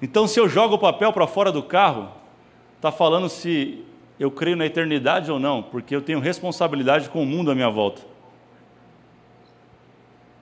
Então, 0.00 0.28
se 0.28 0.38
eu 0.38 0.48
jogo 0.48 0.76
o 0.76 0.78
papel 0.78 1.12
para 1.12 1.26
fora 1.26 1.50
do 1.50 1.64
carro, 1.64 2.12
está 2.76 2.92
falando 2.92 3.28
se 3.28 3.84
eu 4.20 4.30
creio 4.30 4.56
na 4.56 4.66
eternidade 4.66 5.32
ou 5.32 5.40
não, 5.40 5.64
porque 5.64 5.94
eu 5.94 6.00
tenho 6.00 6.20
responsabilidade 6.20 7.08
com 7.08 7.24
o 7.24 7.26
mundo 7.26 7.50
à 7.50 7.56
minha 7.56 7.68
volta. 7.68 8.02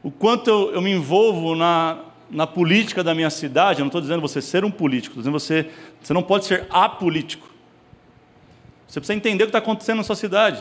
O 0.03 0.11
quanto 0.11 0.51
eu, 0.51 0.75
eu 0.75 0.83
me 0.83 0.91
envolvo 0.91 1.55
na, 1.57 2.01
na 2.31 2.47
política 2.47 3.03
da 3.03 3.15
minha 3.15 3.31
cidade, 3.31 3.81
eu 3.81 3.85
não 3.85 3.89
estou 3.89 4.03
dizendo 4.03 4.21
você 4.21 4.43
ser 4.43 4.67
um 4.67 4.71
político, 4.71 5.19
estou 5.19 5.23
dizendo 5.23 5.41
você, 5.41 5.71
você 5.99 6.13
não 6.13 6.23
pode 6.23 6.45
ser 6.45 6.67
apolítico. 6.69 7.48
Você 8.89 9.01
precisa 9.01 9.17
entender 9.17 9.45
o 9.45 9.47
que 9.47 9.51
está 9.51 9.59
acontecendo 9.59 9.99
na 9.99 10.03
sua 10.03 10.17
cidade. 10.17 10.59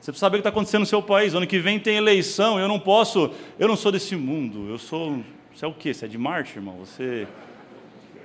Você 0.00 0.10
precisa 0.10 0.26
saber 0.26 0.38
o 0.38 0.38
que 0.38 0.40
está 0.40 0.48
acontecendo 0.48 0.80
no 0.80 0.86
seu 0.86 1.00
país. 1.00 1.32
Ano 1.32 1.46
que 1.46 1.60
vem 1.60 1.78
tem 1.78 1.96
eleição. 1.96 2.58
Eu 2.58 2.66
não 2.66 2.80
posso. 2.80 3.30
Eu 3.56 3.68
não 3.68 3.76
sou 3.76 3.92
desse 3.92 4.16
mundo. 4.16 4.68
Eu 4.68 4.78
sou. 4.78 5.20
Você 5.54 5.64
é 5.64 5.68
o 5.68 5.72
quê? 5.72 5.94
Você 5.94 6.06
é 6.06 6.08
de 6.08 6.18
Marte, 6.18 6.56
irmão? 6.56 6.76
Você. 6.80 7.28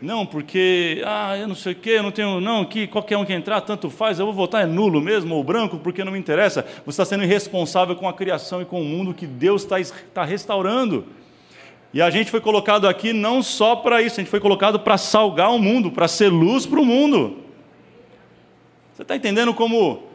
Não, 0.01 0.25
porque. 0.25 1.03
Ah, 1.05 1.37
eu 1.37 1.47
não 1.47 1.53
sei 1.53 1.73
o 1.73 1.75
quê. 1.75 1.91
Eu 1.91 2.03
não 2.03 2.11
tenho. 2.11 2.41
Não, 2.41 2.65
que 2.65 2.87
qualquer 2.87 3.15
um 3.15 3.23
que 3.23 3.31
entrar, 3.31 3.61
tanto 3.61 3.91
faz. 3.91 4.17
Eu 4.17 4.25
vou 4.25 4.33
votar 4.33 4.63
é 4.63 4.65
nulo 4.65 4.99
mesmo 4.99 5.35
ou 5.35 5.43
branco, 5.43 5.77
porque 5.77 6.03
não 6.03 6.11
me 6.11 6.17
interessa. 6.17 6.65
Você 6.83 6.89
está 6.89 7.05
sendo 7.05 7.23
irresponsável 7.23 7.95
com 7.95 8.09
a 8.09 8.13
criação 8.13 8.59
e 8.59 8.65
com 8.65 8.81
o 8.81 8.85
mundo 8.85 9.13
que 9.13 9.27
Deus 9.27 9.61
está, 9.61 9.79
está 9.79 10.25
restaurando. 10.25 11.05
E 11.93 12.01
a 12.01 12.09
gente 12.09 12.31
foi 12.31 12.41
colocado 12.41 12.87
aqui 12.87 13.13
não 13.13 13.43
só 13.43 13.75
para 13.75 14.01
isso, 14.01 14.19
a 14.19 14.23
gente 14.23 14.31
foi 14.31 14.39
colocado 14.39 14.79
para 14.79 14.97
salgar 14.97 15.53
o 15.53 15.59
mundo, 15.59 15.91
para 15.91 16.07
ser 16.07 16.29
luz 16.29 16.65
para 16.65 16.79
o 16.79 16.85
mundo. 16.85 17.46
Você 18.97 19.03
está 19.03 19.15
entendendo 19.15 19.53
como 19.53 20.05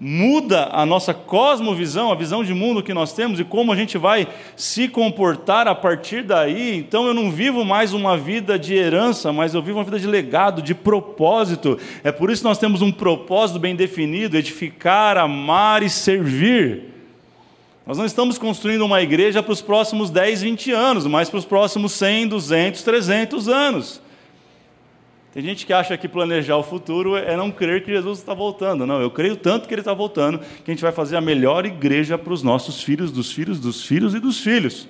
muda 0.00 0.70
a 0.72 0.84
nossa 0.84 1.14
cosmovisão, 1.14 2.10
a 2.10 2.16
visão 2.16 2.42
de 2.42 2.52
mundo 2.52 2.82
que 2.82 2.92
nós 2.92 3.12
temos 3.12 3.38
e 3.38 3.44
como 3.44 3.72
a 3.72 3.76
gente 3.76 3.96
vai 3.96 4.26
se 4.56 4.88
comportar 4.88 5.68
a 5.68 5.74
partir 5.74 6.24
daí? 6.24 6.76
Então 6.76 7.06
eu 7.06 7.14
não 7.14 7.30
vivo 7.30 7.64
mais 7.64 7.92
uma 7.92 8.18
vida 8.18 8.58
de 8.58 8.74
herança, 8.74 9.32
mas 9.32 9.54
eu 9.54 9.62
vivo 9.62 9.78
uma 9.78 9.84
vida 9.84 10.00
de 10.00 10.08
legado, 10.08 10.60
de 10.60 10.74
propósito. 10.74 11.78
É 12.02 12.10
por 12.10 12.28
isso 12.28 12.42
que 12.42 12.48
nós 12.48 12.58
temos 12.58 12.82
um 12.82 12.90
propósito 12.90 13.60
bem 13.60 13.76
definido: 13.76 14.36
edificar, 14.36 15.16
amar 15.16 15.84
e 15.84 15.88
servir. 15.88 16.86
Nós 17.86 17.98
não 17.98 18.04
estamos 18.04 18.36
construindo 18.36 18.84
uma 18.84 19.00
igreja 19.00 19.44
para 19.44 19.52
os 19.52 19.62
próximos 19.62 20.10
10, 20.10 20.42
20 20.42 20.72
anos, 20.72 21.06
mas 21.06 21.30
para 21.30 21.38
os 21.38 21.44
próximos 21.44 21.92
100, 21.92 22.26
200, 22.26 22.82
300 22.82 23.48
anos. 23.48 24.07
Tem 25.32 25.42
gente 25.42 25.66
que 25.66 25.72
acha 25.72 25.96
que 25.96 26.08
planejar 26.08 26.56
o 26.56 26.62
futuro 26.62 27.16
é 27.16 27.36
não 27.36 27.50
crer 27.50 27.84
que 27.84 27.92
Jesus 27.92 28.18
está 28.18 28.32
voltando. 28.32 28.86
Não, 28.86 29.00
eu 29.00 29.10
creio 29.10 29.36
tanto 29.36 29.68
que 29.68 29.74
ele 29.74 29.82
está 29.82 29.92
voltando 29.92 30.38
que 30.38 30.70
a 30.70 30.74
gente 30.74 30.82
vai 30.82 30.92
fazer 30.92 31.16
a 31.16 31.20
melhor 31.20 31.66
igreja 31.66 32.16
para 32.16 32.32
os 32.32 32.42
nossos 32.42 32.82
filhos, 32.82 33.12
dos 33.12 33.30
filhos, 33.30 33.60
dos 33.60 33.84
filhos 33.84 34.14
e 34.14 34.20
dos 34.20 34.40
filhos. 34.40 34.88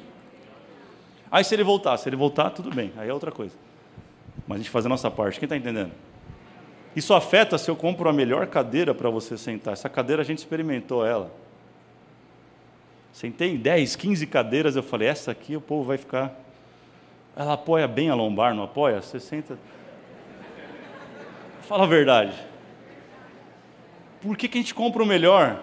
Aí 1.30 1.42
se 1.44 1.54
ele 1.54 1.64
voltar, 1.64 1.96
se 1.98 2.08
ele 2.08 2.16
voltar, 2.16 2.50
tudo 2.50 2.74
bem, 2.74 2.92
aí 2.96 3.08
é 3.08 3.12
outra 3.12 3.32
coisa. 3.32 3.54
Mas 4.46 4.56
a 4.56 4.58
gente 4.58 4.70
fazer 4.70 4.86
a 4.86 4.90
nossa 4.90 5.10
parte, 5.10 5.38
quem 5.38 5.46
está 5.46 5.56
entendendo? 5.56 5.90
Isso 6.96 7.12
afeta 7.12 7.58
se 7.58 7.70
eu 7.70 7.76
compro 7.76 8.08
a 8.08 8.12
melhor 8.12 8.46
cadeira 8.46 8.94
para 8.94 9.10
você 9.10 9.36
sentar. 9.36 9.72
Essa 9.72 9.88
cadeira 9.88 10.22
a 10.22 10.24
gente 10.24 10.38
experimentou 10.38 11.04
ela. 11.04 11.30
Sentei 13.12 13.52
em 13.52 13.56
10, 13.56 13.96
15 13.96 14.26
cadeiras, 14.26 14.76
eu 14.76 14.82
falei, 14.82 15.08
essa 15.08 15.30
aqui 15.30 15.56
o 15.56 15.60
povo 15.60 15.84
vai 15.84 15.98
ficar. 15.98 16.34
Ela 17.36 17.54
apoia 17.54 17.86
bem 17.86 18.08
a 18.10 18.14
lombar, 18.14 18.54
não 18.54 18.64
apoia? 18.64 19.02
Você 19.02 19.20
senta. 19.20 19.58
Fala 21.68 21.84
a 21.84 21.86
verdade. 21.86 22.32
Por 24.22 24.38
que, 24.38 24.48
que 24.48 24.56
a 24.56 24.60
gente 24.62 24.74
compra 24.74 25.02
o 25.02 25.06
melhor? 25.06 25.62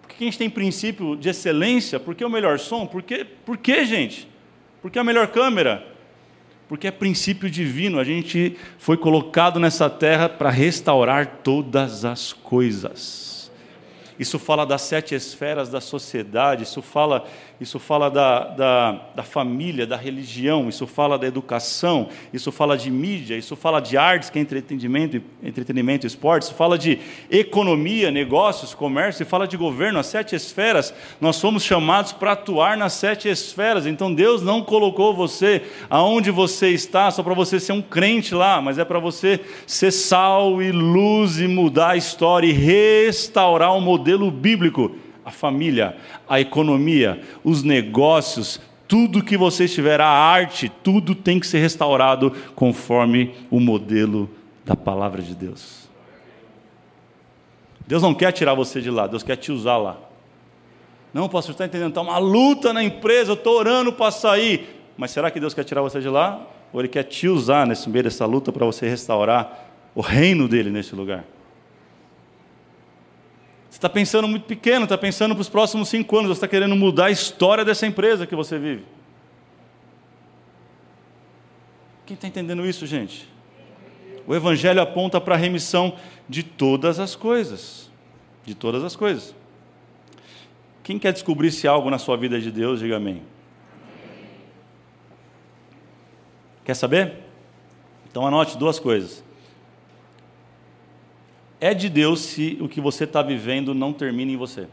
Por 0.00 0.10
que, 0.10 0.14
que 0.14 0.22
a 0.22 0.26
gente 0.26 0.38
tem 0.38 0.48
princípio 0.48 1.16
de 1.16 1.28
excelência? 1.28 1.98
Por 1.98 2.14
que 2.14 2.24
o 2.24 2.30
melhor 2.30 2.56
som? 2.60 2.86
Por 2.86 3.02
que, 3.02 3.24
por 3.24 3.56
que 3.56 3.84
gente? 3.84 4.28
Por 4.80 4.92
que 4.92 5.00
a 5.00 5.04
melhor 5.04 5.26
câmera? 5.26 5.84
Porque 6.68 6.86
é 6.86 6.92
princípio 6.92 7.50
divino. 7.50 7.98
A 7.98 8.04
gente 8.04 8.56
foi 8.78 8.96
colocado 8.96 9.58
nessa 9.58 9.90
terra 9.90 10.28
para 10.28 10.50
restaurar 10.50 11.40
todas 11.42 12.04
as 12.04 12.32
coisas. 12.32 13.50
Isso 14.20 14.38
fala 14.38 14.64
das 14.64 14.82
sete 14.82 15.16
esferas 15.16 15.68
da 15.68 15.80
sociedade, 15.80 16.62
isso 16.62 16.80
fala 16.80 17.26
isso 17.62 17.78
fala 17.78 18.10
da, 18.10 18.44
da, 18.44 18.92
da, 19.14 19.22
família, 19.22 19.86
da 19.86 19.96
religião, 19.96 20.68
isso 20.68 20.86
fala 20.86 21.16
da 21.16 21.26
educação, 21.26 22.08
isso 22.32 22.50
fala 22.50 22.76
de 22.76 22.90
mídia, 22.90 23.36
isso 23.36 23.54
fala 23.54 23.80
de 23.80 23.96
artes, 23.96 24.30
que 24.30 24.38
é 24.38 24.42
entretenimento, 24.42 25.22
entretenimento 25.42 26.04
e 26.04 26.08
esporte, 26.08 26.42
isso 26.42 26.54
fala 26.54 26.76
de 26.76 26.98
economia, 27.30 28.10
negócios, 28.10 28.74
comércio, 28.74 29.22
e 29.22 29.26
fala 29.26 29.46
de 29.46 29.56
governo, 29.56 30.00
as 30.00 30.06
sete 30.06 30.34
esferas. 30.34 30.92
Nós 31.20 31.36
somos 31.36 31.62
chamados 31.62 32.12
para 32.12 32.32
atuar 32.32 32.76
nas 32.76 32.94
sete 32.94 33.28
esferas. 33.28 33.86
Então 33.86 34.12
Deus 34.12 34.42
não 34.42 34.62
colocou 34.62 35.14
você 35.14 35.62
aonde 35.88 36.30
você 36.30 36.70
está 36.70 37.10
só 37.10 37.22
para 37.22 37.34
você 37.34 37.60
ser 37.60 37.72
um 37.72 37.82
crente 37.82 38.34
lá, 38.34 38.60
mas 38.60 38.78
é 38.78 38.84
para 38.84 38.98
você 38.98 39.40
ser 39.66 39.92
sal 39.92 40.60
e 40.60 40.72
luz 40.72 41.38
e 41.38 41.46
mudar 41.46 41.90
a 41.90 41.96
história 41.96 42.46
e 42.48 42.52
restaurar 42.52 43.76
o 43.76 43.80
modelo 43.80 44.30
bíblico 44.30 44.90
a 45.24 45.30
família, 45.30 45.96
a 46.28 46.40
economia, 46.40 47.20
os 47.44 47.62
negócios, 47.62 48.60
tudo 48.88 49.24
que 49.24 49.36
você 49.36 49.64
estiver, 49.64 50.00
a 50.00 50.08
arte, 50.08 50.70
tudo 50.82 51.14
tem 51.14 51.40
que 51.40 51.46
ser 51.46 51.58
restaurado 51.58 52.30
conforme 52.54 53.34
o 53.50 53.58
modelo 53.58 54.28
da 54.64 54.76
palavra 54.76 55.22
de 55.22 55.34
Deus. 55.34 55.88
Deus 57.86 58.02
não 58.02 58.14
quer 58.14 58.32
tirar 58.32 58.54
você 58.54 58.80
de 58.80 58.90
lá, 58.90 59.06
Deus 59.06 59.22
quer 59.22 59.36
te 59.36 59.50
usar 59.50 59.76
lá. 59.76 59.98
Não, 61.12 61.28
pastor, 61.28 61.52
está 61.52 61.66
entendendo? 61.66 61.90
Está 61.90 62.00
uma 62.00 62.18
luta 62.18 62.72
na 62.72 62.82
empresa, 62.82 63.32
eu 63.32 63.34
estou 63.34 63.58
orando 63.58 63.92
para 63.92 64.10
sair. 64.10 64.80
Mas 64.96 65.10
será 65.10 65.30
que 65.30 65.40
Deus 65.40 65.52
quer 65.52 65.64
tirar 65.64 65.82
você 65.82 66.00
de 66.00 66.08
lá? 66.08 66.46
Ou 66.72 66.80
Ele 66.80 66.88
quer 66.88 67.02
te 67.02 67.28
usar 67.28 67.66
nesse 67.66 67.88
meio 67.90 68.04
dessa 68.04 68.24
luta 68.24 68.50
para 68.50 68.64
você 68.64 68.88
restaurar 68.88 69.70
o 69.94 70.00
reino 70.00 70.48
dele 70.48 70.70
nesse 70.70 70.94
lugar? 70.94 71.24
Está 73.82 73.90
pensando 73.90 74.28
muito 74.28 74.44
pequeno, 74.44 74.84
está 74.84 74.96
pensando 74.96 75.34
para 75.34 75.42
os 75.42 75.48
próximos 75.48 75.88
cinco 75.88 76.16
anos, 76.16 76.28
você 76.28 76.34
está 76.34 76.46
querendo 76.46 76.76
mudar 76.76 77.06
a 77.06 77.10
história 77.10 77.64
dessa 77.64 77.84
empresa 77.84 78.24
que 78.28 78.36
você 78.36 78.56
vive. 78.56 78.84
Quem 82.06 82.14
está 82.14 82.28
entendendo 82.28 82.64
isso, 82.64 82.86
gente? 82.86 83.28
O 84.24 84.36
Evangelho 84.36 84.80
aponta 84.80 85.20
para 85.20 85.34
a 85.34 85.36
remissão 85.36 85.96
de 86.28 86.44
todas 86.44 87.00
as 87.00 87.16
coisas. 87.16 87.90
De 88.44 88.54
todas 88.54 88.84
as 88.84 88.94
coisas. 88.94 89.34
Quem 90.84 90.96
quer 90.96 91.12
descobrir 91.12 91.50
se 91.50 91.66
algo 91.66 91.90
na 91.90 91.98
sua 91.98 92.16
vida 92.16 92.36
é 92.36 92.40
de 92.40 92.52
Deus, 92.52 92.78
diga 92.78 92.98
amém. 92.98 93.20
Quer 96.64 96.74
saber? 96.74 97.14
Então 98.08 98.24
anote 98.24 98.56
duas 98.56 98.78
coisas. 98.78 99.24
É 101.62 101.72
de 101.72 101.88
Deus 101.88 102.18
se 102.18 102.58
o 102.60 102.68
que 102.68 102.80
você 102.80 103.04
está 103.04 103.22
vivendo 103.22 103.72
não 103.72 103.92
termina 103.92 104.32
em 104.32 104.36
você. 104.36 104.66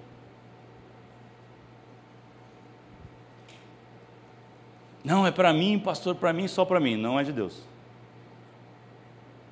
Não, 5.03 5.27
é 5.27 5.29
para 5.29 5.53
mim, 5.53 5.77
pastor, 5.77 6.15
para 6.15 6.33
mim, 6.33 6.47
só 6.47 6.65
para 6.65 6.79
mim. 6.79 6.97
Não 6.97 7.19
é 7.19 7.23
de 7.23 7.31
Deus. 7.31 7.61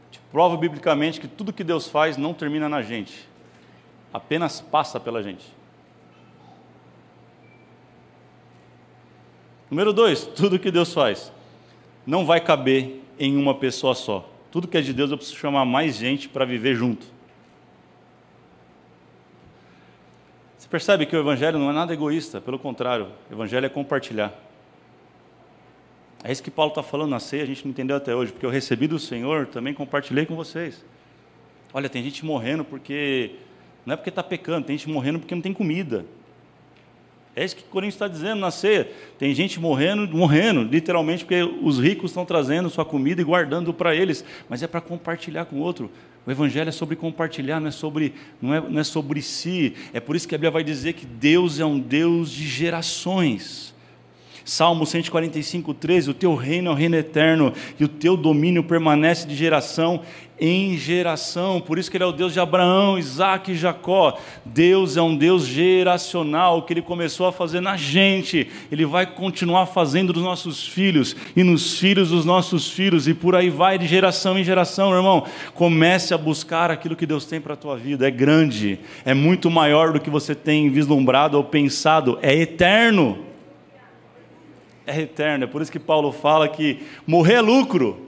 Te 0.10 0.20
provo 0.32 0.58
biblicamente 0.58 1.22
que 1.22 1.28
tudo 1.28 1.54
que 1.54 1.64
Deus 1.64 1.88
faz 1.88 2.18
não 2.18 2.34
termina 2.34 2.68
na 2.68 2.82
gente, 2.82 3.30
apenas 4.12 4.60
passa 4.60 5.00
pela 5.00 5.22
gente. 5.22 5.46
Número 9.70 9.94
dois, 9.94 10.26
tudo 10.26 10.58
que 10.58 10.72
Deus 10.72 10.92
faz 10.92 11.32
não 12.04 12.26
vai 12.26 12.42
caber 12.42 13.04
em 13.20 13.38
uma 13.38 13.54
pessoa 13.54 13.94
só. 13.94 14.28
Tudo 14.50 14.68
que 14.68 14.76
é 14.76 14.82
de 14.82 14.92
Deus 14.92 15.12
eu 15.12 15.18
preciso 15.18 15.38
chamar 15.38 15.66
mais 15.66 15.98
gente 15.98 16.28
para 16.28 16.44
viver 16.44 16.74
junto. 16.74 17.17
Você 20.68 20.72
percebe 20.72 21.06
que 21.06 21.16
o 21.16 21.20
Evangelho 21.20 21.58
não 21.58 21.70
é 21.70 21.74
nada 21.74 21.94
egoísta, 21.94 22.42
pelo 22.42 22.60
contrário, 22.60 23.08
o 23.30 23.34
Evangelho 23.34 23.66
é 23.66 23.70
compartilhar. 23.70 24.38
É 26.22 26.30
isso 26.30 26.44
que 26.44 26.52
Paulo 26.52 26.72
está 26.72 26.84
falando 26.84 27.10
na 27.10 27.22
ceia, 27.22 27.44
a 27.44 27.46
gente 27.46 27.64
não 27.64 27.72
entendeu 27.72 27.96
até 27.96 28.14
hoje, 28.14 28.34
porque 28.34 28.46
eu 28.46 28.50
recebi 28.50 28.86
do 28.86 29.00
Senhor, 29.00 29.48
também 29.48 29.74
compartilhei 29.74 30.26
com 30.26 30.36
vocês. 30.36 30.84
Olha, 31.74 31.88
tem 31.88 32.04
gente 32.04 32.26
morrendo 32.26 32.66
porque. 32.66 33.36
Não 33.86 33.94
é 33.94 33.96
porque 33.96 34.10
está 34.10 34.22
pecando, 34.22 34.68
tem 34.68 34.78
gente 34.78 34.90
morrendo 34.90 35.20
porque 35.20 35.34
não 35.34 35.42
tem 35.42 35.54
comida. 35.54 36.06
É 37.38 37.46
isso 37.46 37.56
que 37.56 37.62
o 37.62 37.66
Coríntios 37.66 37.94
está 37.94 38.08
dizendo 38.08 38.40
na 38.40 38.50
ceia. 38.50 38.90
Tem 39.20 39.32
gente 39.36 39.60
morrendo, 39.60 40.08
morrendo, 40.18 40.64
literalmente, 40.64 41.24
porque 41.24 41.44
os 41.62 41.78
ricos 41.78 42.10
estão 42.10 42.26
trazendo 42.26 42.68
sua 42.68 42.84
comida 42.84 43.22
e 43.22 43.24
guardando 43.24 43.72
para 43.72 43.96
eles, 43.96 44.26
mas 44.50 44.64
é 44.64 44.68
para 44.68 44.82
compartilhar 44.82 45.46
com 45.46 45.58
o 45.58 45.60
outro. 45.60 45.92
O 46.26 46.32
Evangelho 46.32 46.68
é 46.68 46.72
sobre 46.72 46.96
compartilhar, 46.96 47.60
não 47.60 47.68
é 47.68 47.72
sobre, 47.72 48.16
não 48.42 48.56
é, 48.56 48.60
não 48.60 48.80
é 48.80 48.84
sobre 48.84 49.22
si. 49.22 49.76
É 49.94 50.00
por 50.00 50.16
isso 50.16 50.28
que 50.28 50.34
a 50.34 50.38
Bíblia 50.40 50.50
vai 50.50 50.64
dizer 50.64 50.94
que 50.94 51.06
Deus 51.06 51.60
é 51.60 51.66
um 51.66 51.80
Deus 51.80 52.32
de 52.32 52.48
gerações. 52.48 53.72
Salmo 54.48 54.86
145, 54.86 55.74
13: 55.74 56.10
O 56.10 56.14
teu 56.14 56.34
reino 56.34 56.70
é 56.70 56.72
o 56.72 56.74
reino 56.74 56.96
eterno, 56.96 57.52
e 57.78 57.84
o 57.84 57.88
teu 57.90 58.16
domínio 58.16 58.64
permanece 58.64 59.28
de 59.28 59.36
geração 59.36 60.00
em 60.40 60.78
geração. 60.78 61.60
Por 61.60 61.78
isso 61.78 61.92
que 61.92 61.98
ele 61.98 62.06
é 62.06 62.08
o 62.08 62.14
Deus 62.14 62.32
de 62.32 62.40
Abraão, 62.40 62.98
Isaac 62.98 63.52
e 63.52 63.58
Jacó. 63.58 64.18
Deus 64.46 64.96
é 64.96 65.02
um 65.02 65.18
Deus 65.18 65.46
geracional, 65.46 66.62
que 66.62 66.72
ele 66.72 66.82
começou 66.82 67.28
a 67.28 67.34
fazer 67.34 67.60
na 67.60 67.76
gente, 67.76 68.48
ele 68.72 68.86
vai 68.86 69.06
continuar 69.06 69.66
fazendo 69.66 70.14
dos 70.14 70.24
nossos 70.24 70.66
filhos 70.66 71.14
e 71.36 71.44
nos 71.44 71.78
filhos 71.78 72.12
dos 72.12 72.24
nossos 72.24 72.72
filhos, 72.72 73.06
e 73.06 73.14
por 73.14 73.36
aí 73.36 73.50
vai 73.50 73.78
de 73.78 73.86
geração 73.86 74.40
em 74.40 74.46
geração, 74.46 74.96
irmão. 74.96 75.26
Comece 75.56 76.14
a 76.14 76.18
buscar 76.18 76.72
aquilo 76.72 76.96
que 76.96 77.06
Deus 77.06 77.26
tem 77.26 77.42
para 77.42 77.56
a 77.56 77.58
tua 77.58 77.76
vida. 77.76 78.08
É 78.08 78.12
grande, 78.12 78.80
é 79.04 79.14
muito 79.14 79.52
maior 79.52 79.92
do 79.92 80.00
que 80.00 80.10
você 80.10 80.34
tem 80.34 80.70
vislumbrado 80.70 81.36
ou 81.36 81.44
pensado, 81.44 82.18
é 82.22 82.34
eterno 82.34 83.27
é 84.88 85.02
eterno. 85.02 85.44
É 85.44 85.48
por 85.48 85.62
isso 85.62 85.72
que 85.72 85.80
Paulo 85.80 86.12
fala 86.12 86.48
que 86.48 86.80
morrer 87.06 87.36
é 87.36 87.42
lucro. 87.42 88.08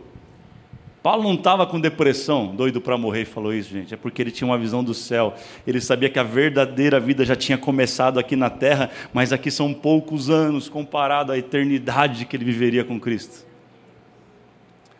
Paulo 1.04 1.24
não 1.24 1.36
estava 1.36 1.66
com 1.66 1.80
depressão, 1.80 2.54
doido 2.54 2.82
para 2.82 2.98
morrer, 2.98 3.24
falou 3.26 3.54
isso, 3.54 3.70
gente. 3.70 3.94
É 3.94 3.98
porque 3.98 4.22
ele 4.22 4.32
tinha 4.32 4.48
uma 4.48 4.58
visão 4.58 4.84
do 4.84 4.94
céu. 4.94 5.34
Ele 5.66 5.80
sabia 5.80 6.10
que 6.10 6.20
a 6.20 6.24
verdadeira 6.24 7.00
vida 7.00 7.24
já 7.24 7.36
tinha 7.36 7.58
começado 7.58 8.20
aqui 8.20 8.36
na 8.36 8.50
terra, 8.50 8.90
mas 9.14 9.32
aqui 9.32 9.50
são 9.50 9.74
poucos 9.74 10.30
anos 10.30 10.68
comparado 10.68 11.32
à 11.32 11.38
eternidade 11.38 12.26
que 12.26 12.36
ele 12.36 12.44
viveria 12.44 12.84
com 12.84 13.00
Cristo. 13.00 13.48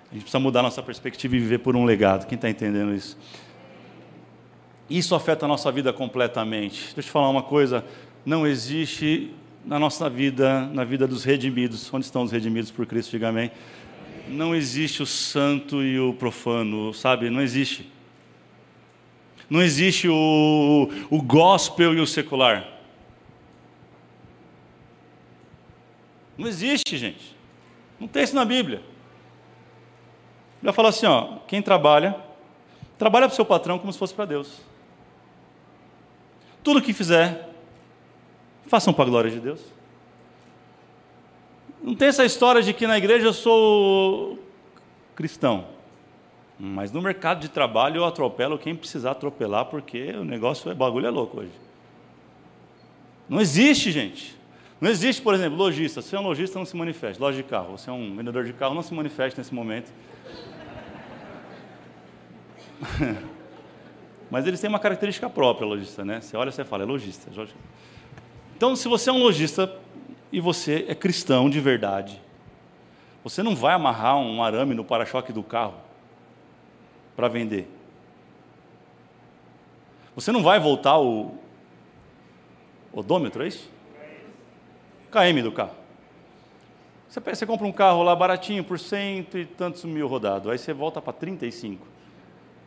A 0.10 0.14
gente 0.14 0.24
precisa 0.24 0.40
mudar 0.40 0.64
nossa 0.64 0.82
perspectiva 0.82 1.36
e 1.36 1.40
viver 1.40 1.60
por 1.60 1.76
um 1.76 1.86
legado. 1.86 2.26
Quem 2.28 2.36
está 2.36 2.50
entendendo 2.50 2.94
isso? 2.94 3.18
Isso 4.90 5.14
afeta 5.14 5.46
a 5.46 5.48
nossa 5.48 5.72
vida 5.72 5.94
completamente. 5.94 6.86
Deixa 6.86 7.00
eu 7.00 7.04
te 7.04 7.12
falar 7.12 7.30
uma 7.30 7.44
coisa: 7.44 7.86
não 8.26 8.48
existe 8.48 9.32
na 9.66 9.78
nossa 9.78 10.10
vida, 10.10 10.68
na 10.68 10.84
vida 10.84 11.08
dos 11.08 11.24
redimidos. 11.24 11.94
Onde 11.94 12.06
estão 12.06 12.24
os 12.24 12.32
redimidos 12.32 12.72
por 12.72 12.86
Cristo? 12.86 13.12
Diga 13.12 13.30
amém. 13.30 13.52
Não 14.28 14.56
existe 14.56 15.02
o 15.02 15.06
santo 15.06 15.82
e 15.82 16.00
o 16.00 16.14
profano, 16.14 16.94
sabe? 16.94 17.30
Não 17.30 17.42
existe. 17.42 17.90
Não 19.50 19.62
existe 19.62 20.08
o, 20.08 20.90
o 21.10 21.22
gospel 21.22 21.94
e 21.96 22.00
o 22.00 22.06
secular. 22.06 22.68
Não 26.38 26.48
existe, 26.48 26.98
gente. 26.98 27.36
Não 28.00 28.08
tem 28.08 28.24
isso 28.24 28.36
na 28.36 28.46
Bíblia. 28.46 28.78
A 28.78 30.56
Bíblia 30.58 30.74
fala 30.74 30.90
assim: 30.90 31.08
ó, 31.08 31.40
quem 31.48 31.62
trabalha, 31.62 32.16
trabalha 32.98 33.28
para 33.28 33.34
o 33.34 33.36
seu 33.36 33.46
patrão 33.46 33.80
como 33.80 33.92
se 33.92 33.98
fosse 33.98 34.14
para 34.14 34.26
Deus. 34.26 34.62
Tudo 36.64 36.82
que 36.82 36.94
fizer, 36.94 37.49
Façam 38.70 38.94
para 38.94 39.04
a 39.04 39.08
glória 39.08 39.32
de 39.32 39.40
Deus. 39.40 39.60
Não 41.82 41.96
tem 41.96 42.08
essa 42.08 42.24
história 42.24 42.62
de 42.62 42.72
que 42.72 42.86
na 42.86 43.00
igreja 43.00 43.26
eu 43.26 43.34
sou 43.34 44.38
cristão. 45.16 45.66
Mas 46.60 46.92
no 46.92 47.02
mercado 47.02 47.40
de 47.40 47.50
trabalho 47.50 47.98
eu 47.98 48.06
atropelo 48.06 48.60
quem 48.60 48.76
precisar 48.76 49.12
atropelar, 49.12 49.66
porque 49.66 50.12
o 50.12 50.24
negócio 50.24 50.70
é 50.70 50.76
bagulho 50.76 51.08
é 51.08 51.10
louco 51.10 51.40
hoje. 51.40 51.52
Não 53.28 53.42
existe, 53.42 53.92
gente. 53.92 54.38
Não 54.80 54.88
existe, 54.88 55.20
por 55.20 55.34
exemplo, 55.34 55.58
lojista. 55.58 56.00
Se 56.04 56.16
é 56.16 56.20
um 56.20 56.24
lojista, 56.24 56.60
não 56.60 56.66
se 56.66 56.78
manifeste. 56.78 57.20
Loja 57.20 57.38
de 57.38 57.44
carro. 57.44 57.76
Você 57.76 57.90
é 57.90 57.94
um 57.94 58.16
vendedor 58.16 58.46
de 58.46 58.54
carro, 58.54 58.76
não 58.76 58.84
se 58.84 58.94
manifeste 58.94 59.36
nesse 59.40 59.54
momento. 59.54 59.92
Mas 64.30 64.46
eles 64.46 64.62
têm 64.62 64.70
uma 64.70 64.78
característica 64.80 65.28
própria, 65.28 65.66
lojista, 65.66 66.06
né? 66.06 66.22
Você 66.22 66.38
olha 66.38 66.50
e 66.50 66.52
você 66.52 66.64
fala, 66.64 66.84
é 66.84 66.86
lojista. 66.86 67.32
Então, 68.60 68.76
se 68.76 68.90
você 68.90 69.10
é 69.10 69.14
um 69.14 69.24
lojista 69.24 69.74
e 70.34 70.42
você 70.42 70.84
é 70.90 70.94
cristão 70.94 71.50
de 71.50 71.62
verdade, 71.62 72.22
você 73.24 73.42
não 73.42 73.56
vai 73.56 73.74
amarrar 73.74 74.18
um 74.18 74.44
arame 74.44 74.76
no 74.76 74.84
para-choque 74.84 75.32
do 75.32 75.42
carro 75.42 75.76
para 77.16 77.30
vender. 77.30 77.70
Você 80.14 80.34
não 80.34 80.44
vai 80.44 80.60
voltar 80.60 81.00
o 81.00 81.38
odômetro, 82.92 83.46
é 83.46 83.48
isso? 83.48 83.72
KM 85.10 85.42
do 85.42 85.54
carro. 85.54 85.76
Você, 87.08 87.22
você 87.22 87.46
compra 87.46 87.66
um 87.66 87.72
carro 87.72 88.04
lá 88.04 88.14
baratinho 88.14 88.66
por 88.66 88.78
cento 88.78 89.38
e 89.38 89.46
tantos 89.46 89.86
mil 89.86 90.06
rodado, 90.06 90.52
aí 90.52 90.58
você 90.58 90.74
volta 90.74 91.02
para 91.02 91.14
35. 91.14 91.88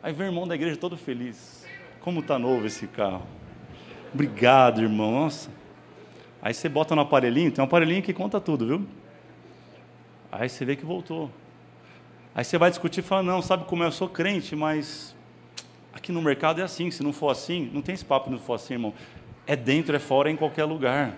Aí 0.01 0.11
vem 0.11 0.25
o 0.25 0.29
irmão 0.31 0.47
da 0.47 0.55
igreja 0.55 0.75
todo 0.75 0.97
feliz. 0.97 1.67
Como 1.99 2.21
está 2.21 2.39
novo 2.39 2.65
esse 2.65 2.87
carro. 2.87 3.27
Obrigado, 4.11 4.81
irmão. 4.81 5.11
Nossa. 5.11 5.61
Aí 6.43 6.53
você 6.53 6.67
bota 6.67 6.93
no 6.93 7.01
aparelhinho, 7.01 7.53
tem 7.53 7.63
um 7.63 7.65
aparelhinho 7.65 8.03
que 8.03 8.11
conta 8.11 8.37
tudo, 8.37 8.67
viu? 8.67 8.85
Aí 10.29 10.49
você 10.49 10.65
vê 10.65 10.75
que 10.75 10.85
voltou. 10.85 11.31
Aí 12.35 12.43
você 12.43 12.57
vai 12.57 12.69
discutir 12.69 12.99
e 12.99 13.03
fala, 13.03 13.23
não, 13.23 13.41
sabe 13.41 13.63
como 13.63 13.81
eu 13.81 13.91
sou 13.93 14.09
crente, 14.09 14.53
mas 14.53 15.15
aqui 15.93 16.11
no 16.11 16.21
mercado 16.21 16.59
é 16.59 16.63
assim, 16.65 16.91
se 16.91 17.01
não 17.01 17.13
for 17.13 17.29
assim, 17.29 17.71
não 17.73 17.81
tem 17.81 17.95
esse 17.95 18.03
papo 18.03 18.29
não 18.29 18.37
for 18.37 18.55
assim, 18.55 18.73
irmão. 18.73 18.93
É 19.47 19.55
dentro, 19.55 19.95
é 19.95 19.99
fora, 19.99 20.29
é 20.29 20.33
em 20.33 20.35
qualquer 20.35 20.65
lugar. 20.65 21.17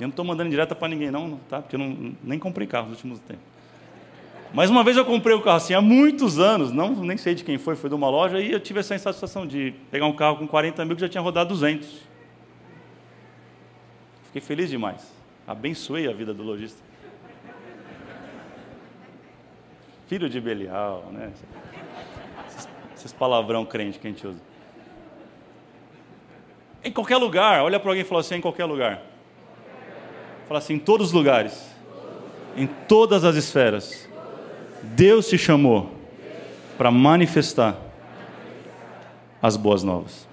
Eu 0.00 0.08
não 0.08 0.08
estou 0.08 0.24
mandando 0.24 0.50
direta 0.50 0.74
para 0.74 0.88
ninguém, 0.88 1.12
não, 1.12 1.38
tá? 1.48 1.62
Porque 1.62 1.76
eu 1.76 1.78
não, 1.78 2.16
nem 2.24 2.40
comprei 2.40 2.66
carro 2.66 2.88
nos 2.88 2.96
últimos 2.96 3.20
tempos. 3.20 3.44
Mas 4.52 4.70
uma 4.70 4.82
vez 4.82 4.96
eu 4.96 5.04
comprei 5.04 5.36
o 5.36 5.38
um 5.38 5.42
carro 5.42 5.58
assim, 5.58 5.72
há 5.72 5.80
muitos 5.80 6.40
anos, 6.40 6.72
não, 6.72 6.96
nem 6.96 7.16
sei 7.16 7.36
de 7.36 7.44
quem 7.44 7.58
foi, 7.58 7.76
foi 7.76 7.88
de 7.88 7.94
uma 7.94 8.10
loja, 8.10 8.40
e 8.40 8.50
eu 8.50 8.58
tive 8.58 8.80
essa 8.80 8.98
sensação 8.98 9.46
de 9.46 9.72
pegar 9.88 10.06
um 10.06 10.16
carro 10.16 10.38
com 10.38 10.48
40 10.48 10.84
mil 10.84 10.96
que 10.96 11.02
já 11.02 11.08
tinha 11.08 11.22
rodado 11.22 11.50
200. 11.50 12.15
Fiquei 14.36 14.48
feliz 14.48 14.68
demais. 14.68 15.00
Abençoei 15.46 16.06
a 16.06 16.12
vida 16.12 16.34
do 16.34 16.42
lojista. 16.42 16.78
Filho 20.08 20.28
de 20.28 20.38
Belial, 20.38 21.08
né? 21.10 21.32
Esses, 22.94 23.14
palavrão 23.14 23.64
crente 23.64 23.98
que 23.98 24.06
a 24.06 24.10
gente 24.10 24.26
usa. 24.26 24.38
Em 26.84 26.92
qualquer 26.92 27.16
lugar, 27.16 27.62
olha 27.62 27.80
para 27.80 27.90
alguém 27.90 28.02
e 28.02 28.04
fala 28.04 28.20
assim: 28.20 28.34
em 28.34 28.40
qualquer 28.42 28.66
lugar. 28.66 29.00
Fala 30.46 30.58
assim: 30.58 30.74
em 30.74 30.78
todos 30.78 31.06
os 31.06 31.12
lugares, 31.14 31.74
em 32.54 32.66
todas 32.66 33.24
as 33.24 33.36
esferas, 33.36 34.06
Deus 34.82 35.30
te 35.30 35.38
chamou 35.38 35.94
para 36.76 36.90
manifestar 36.90 37.74
as 39.40 39.56
boas 39.56 39.82
novas. 39.82 40.28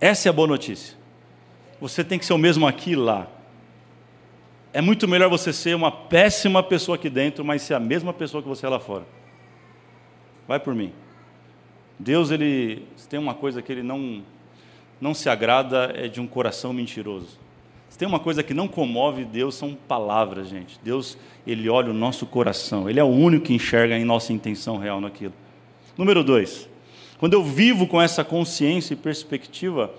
Essa 0.00 0.28
é 0.28 0.30
a 0.30 0.32
boa 0.32 0.46
notícia. 0.46 0.95
Você 1.80 2.02
tem 2.02 2.18
que 2.18 2.24
ser 2.24 2.32
o 2.32 2.38
mesmo 2.38 2.66
aqui 2.66 2.92
e 2.92 2.96
lá. 2.96 3.28
É 4.72 4.80
muito 4.80 5.08
melhor 5.08 5.28
você 5.28 5.52
ser 5.52 5.74
uma 5.74 5.90
péssima 5.90 6.62
pessoa 6.62 6.96
aqui 6.96 7.08
dentro, 7.08 7.44
mas 7.44 7.62
ser 7.62 7.74
a 7.74 7.80
mesma 7.80 8.12
pessoa 8.12 8.42
que 8.42 8.48
você 8.48 8.66
é 8.66 8.68
lá 8.68 8.78
fora. 8.78 9.06
Vai 10.46 10.60
por 10.60 10.74
mim. 10.74 10.92
Deus, 11.98 12.30
ele 12.30 12.86
tem 13.08 13.18
uma 13.18 13.34
coisa 13.34 13.62
que 13.62 13.72
ele 13.72 13.82
não, 13.82 14.22
não 15.00 15.14
se 15.14 15.28
agrada, 15.28 15.92
é 15.94 16.08
de 16.08 16.20
um 16.20 16.26
coração 16.26 16.72
mentiroso. 16.72 17.38
Se 17.88 17.98
tem 17.98 18.06
uma 18.06 18.20
coisa 18.20 18.42
que 18.42 18.52
não 18.52 18.68
comove 18.68 19.24
Deus, 19.24 19.54
são 19.54 19.74
palavras, 19.74 20.48
gente. 20.48 20.78
Deus, 20.82 21.16
ele 21.46 21.68
olha 21.68 21.90
o 21.90 21.94
nosso 21.94 22.26
coração. 22.26 22.90
Ele 22.90 23.00
é 23.00 23.04
o 23.04 23.06
único 23.06 23.46
que 23.46 23.54
enxerga 23.54 23.96
em 23.96 24.04
nossa 24.04 24.32
intenção 24.32 24.76
real 24.76 25.00
naquilo. 25.00 25.32
Número 25.96 26.22
dois, 26.22 26.68
quando 27.16 27.32
eu 27.32 27.42
vivo 27.42 27.86
com 27.86 28.00
essa 28.00 28.22
consciência 28.22 28.92
e 28.92 28.96
perspectiva, 28.96 29.90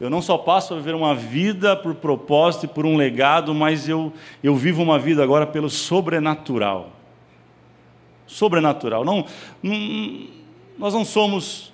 eu 0.00 0.10
não 0.10 0.20
só 0.20 0.36
passo 0.36 0.74
a 0.74 0.76
viver 0.76 0.94
uma 0.94 1.14
vida 1.14 1.76
por 1.76 1.94
propósito 1.94 2.64
e 2.64 2.68
por 2.68 2.84
um 2.84 2.96
legado, 2.96 3.54
mas 3.54 3.88
eu, 3.88 4.12
eu 4.42 4.56
vivo 4.56 4.82
uma 4.82 4.98
vida 4.98 5.22
agora 5.22 5.46
pelo 5.46 5.70
sobrenatural. 5.70 6.90
Sobrenatural. 8.26 9.04
Não, 9.04 9.24
não, 9.62 10.26
nós 10.78 10.92
não 10.92 11.04
somos 11.04 11.72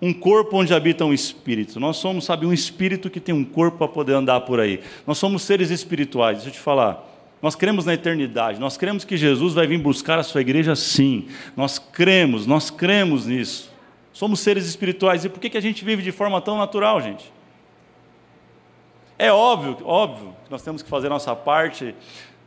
um 0.00 0.12
corpo 0.12 0.56
onde 0.56 0.74
habita 0.74 1.04
um 1.04 1.12
espírito. 1.12 1.78
Nós 1.78 1.96
somos, 1.96 2.24
sabe, 2.24 2.44
um 2.44 2.52
espírito 2.52 3.08
que 3.08 3.20
tem 3.20 3.34
um 3.34 3.44
corpo 3.44 3.78
para 3.78 3.88
poder 3.88 4.14
andar 4.14 4.40
por 4.40 4.58
aí. 4.58 4.80
Nós 5.06 5.16
somos 5.18 5.42
seres 5.42 5.70
espirituais. 5.70 6.38
Deixa 6.38 6.50
eu 6.50 6.54
te 6.54 6.58
falar. 6.58 7.08
Nós 7.42 7.56
cremos 7.56 7.84
na 7.84 7.94
eternidade, 7.94 8.60
nós 8.60 8.76
cremos 8.76 9.04
que 9.04 9.16
Jesus 9.16 9.52
vai 9.54 9.66
vir 9.66 9.78
buscar 9.78 10.16
a 10.16 10.22
sua 10.22 10.40
igreja 10.40 10.76
sim. 10.76 11.26
Nós 11.56 11.76
cremos, 11.76 12.46
nós 12.46 12.70
cremos 12.70 13.26
nisso. 13.26 13.71
Somos 14.22 14.38
seres 14.38 14.66
espirituais. 14.66 15.24
E 15.24 15.28
por 15.28 15.40
que, 15.40 15.50
que 15.50 15.58
a 15.58 15.60
gente 15.60 15.84
vive 15.84 16.00
de 16.00 16.12
forma 16.12 16.40
tão 16.40 16.56
natural, 16.56 17.00
gente? 17.00 17.24
É 19.18 19.32
óbvio, 19.32 19.78
óbvio, 19.84 20.32
que 20.44 20.50
nós 20.52 20.62
temos 20.62 20.80
que 20.80 20.88
fazer 20.88 21.08
nossa 21.08 21.34
parte 21.34 21.92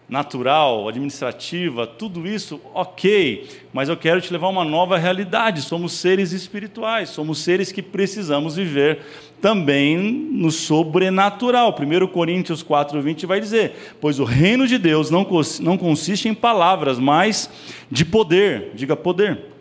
natural, 0.07 0.87
administrativa, 0.87 1.85
tudo 1.85 2.25
isso, 2.25 2.61
ok, 2.73 3.45
mas 3.73 3.89
eu 3.89 3.97
quero 3.97 4.21
te 4.21 4.31
levar 4.31 4.47
a 4.47 4.51
uma 4.51 4.63
nova 4.63 4.97
realidade. 4.97 5.63
Somos 5.63 5.91
seres 5.91 6.31
espirituais, 6.31 7.09
somos 7.09 7.39
seres 7.39 7.73
que 7.73 7.81
precisamos 7.81 8.55
viver 8.55 9.01
também 9.41 9.97
no 9.97 10.51
sobrenatural. 10.51 11.75
1 11.77 12.07
Coríntios 12.07 12.63
4, 12.63 13.01
20 13.01 13.25
vai 13.25 13.41
dizer: 13.41 13.97
Pois 13.99 14.17
o 14.17 14.23
reino 14.23 14.65
de 14.65 14.77
Deus 14.77 15.11
não, 15.11 15.27
não 15.59 15.77
consiste 15.77 16.29
em 16.29 16.33
palavras, 16.33 16.97
mas 16.97 17.49
de 17.91 18.05
poder. 18.05 18.71
Diga 18.75 18.95
poder. 18.95 19.54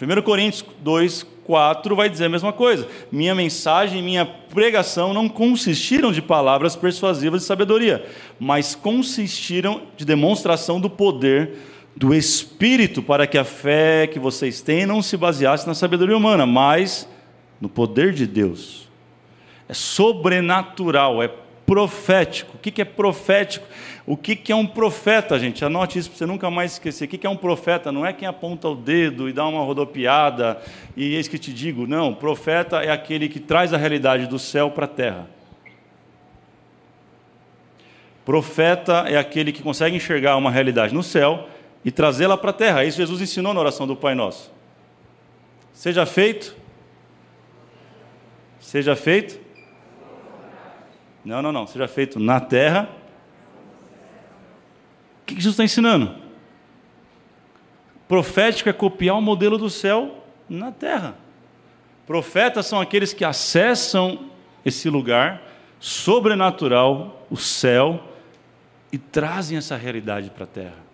1 0.00 0.22
Coríntios 0.22 0.64
2, 0.80 1.26
4 1.44 1.96
vai 1.96 2.08
dizer 2.08 2.26
a 2.26 2.28
mesma 2.28 2.52
coisa. 2.52 2.86
Minha 3.10 3.34
mensagem 3.34 4.02
minha 4.02 4.26
pregação 4.26 5.14
não 5.14 5.28
consistiram 5.28 6.12
de 6.12 6.20
palavras 6.20 6.74
persuasivas 6.76 7.42
de 7.42 7.46
sabedoria, 7.46 8.04
mas 8.38 8.74
consistiram 8.74 9.82
de 9.96 10.04
demonstração 10.04 10.80
do 10.80 10.90
poder 10.90 11.52
do 11.96 12.14
Espírito, 12.14 13.02
para 13.02 13.26
que 13.26 13.38
a 13.38 13.44
fé 13.44 14.06
que 14.06 14.18
vocês 14.18 14.60
têm 14.60 14.84
não 14.84 15.00
se 15.00 15.16
baseasse 15.16 15.66
na 15.66 15.72
sabedoria 15.72 16.16
humana, 16.16 16.44
mas 16.44 17.08
no 17.58 17.70
poder 17.70 18.12
de 18.12 18.26
Deus. 18.26 18.86
É 19.66 19.72
sobrenatural, 19.72 21.22
é 21.22 21.30
profético. 21.64 22.56
O 22.56 22.58
que 22.58 22.82
é 22.82 22.84
profético? 22.84 23.66
O 24.06 24.16
que 24.16 24.52
é 24.52 24.54
um 24.54 24.64
profeta, 24.66 25.36
gente? 25.36 25.64
Anote 25.64 25.98
isso 25.98 26.08
para 26.08 26.18
você 26.18 26.26
nunca 26.26 26.48
mais 26.48 26.74
esquecer. 26.74 27.06
O 27.06 27.08
que 27.08 27.26
é 27.26 27.30
um 27.30 27.36
profeta? 27.36 27.90
Não 27.90 28.06
é 28.06 28.12
quem 28.12 28.28
aponta 28.28 28.68
o 28.68 28.76
dedo 28.76 29.28
e 29.28 29.32
dá 29.32 29.44
uma 29.44 29.64
rodopiada 29.64 30.62
e 30.96 31.16
eis 31.16 31.26
que 31.26 31.36
te 31.36 31.52
digo. 31.52 31.88
Não, 31.88 32.14
profeta 32.14 32.84
é 32.84 32.92
aquele 32.92 33.28
que 33.28 33.40
traz 33.40 33.74
a 33.74 33.76
realidade 33.76 34.28
do 34.28 34.38
céu 34.38 34.70
para 34.70 34.84
a 34.84 34.88
terra. 34.88 35.26
Profeta 38.24 39.06
é 39.08 39.16
aquele 39.16 39.50
que 39.50 39.60
consegue 39.60 39.96
enxergar 39.96 40.36
uma 40.36 40.52
realidade 40.52 40.94
no 40.94 41.02
céu 41.02 41.48
e 41.84 41.90
trazê-la 41.90 42.36
para 42.36 42.50
a 42.50 42.54
terra. 42.54 42.84
Isso 42.84 42.98
Jesus 42.98 43.20
ensinou 43.20 43.52
na 43.52 43.58
oração 43.58 43.88
do 43.88 43.96
Pai 43.96 44.14
Nosso. 44.14 44.52
Seja 45.72 46.06
feito. 46.06 46.56
Seja 48.60 48.94
feito. 48.94 49.40
Não, 51.24 51.42
não, 51.42 51.50
não. 51.50 51.66
Seja 51.66 51.88
feito 51.88 52.20
na 52.20 52.38
terra 52.38 52.88
que 55.26 55.34
Jesus 55.34 55.54
está 55.54 55.64
ensinando? 55.64 56.14
Profético 58.08 58.68
é 58.68 58.72
copiar 58.72 59.16
o 59.16 59.22
modelo 59.22 59.58
do 59.58 59.68
céu 59.68 60.24
na 60.48 60.70
terra. 60.70 61.16
Profetas 62.06 62.66
são 62.66 62.80
aqueles 62.80 63.12
que 63.12 63.24
acessam 63.24 64.30
esse 64.64 64.88
lugar 64.88 65.42
sobrenatural, 65.80 67.26
o 67.28 67.36
céu, 67.36 68.02
e 68.92 68.98
trazem 68.98 69.58
essa 69.58 69.76
realidade 69.76 70.30
para 70.30 70.44
a 70.44 70.46
terra. 70.46 70.85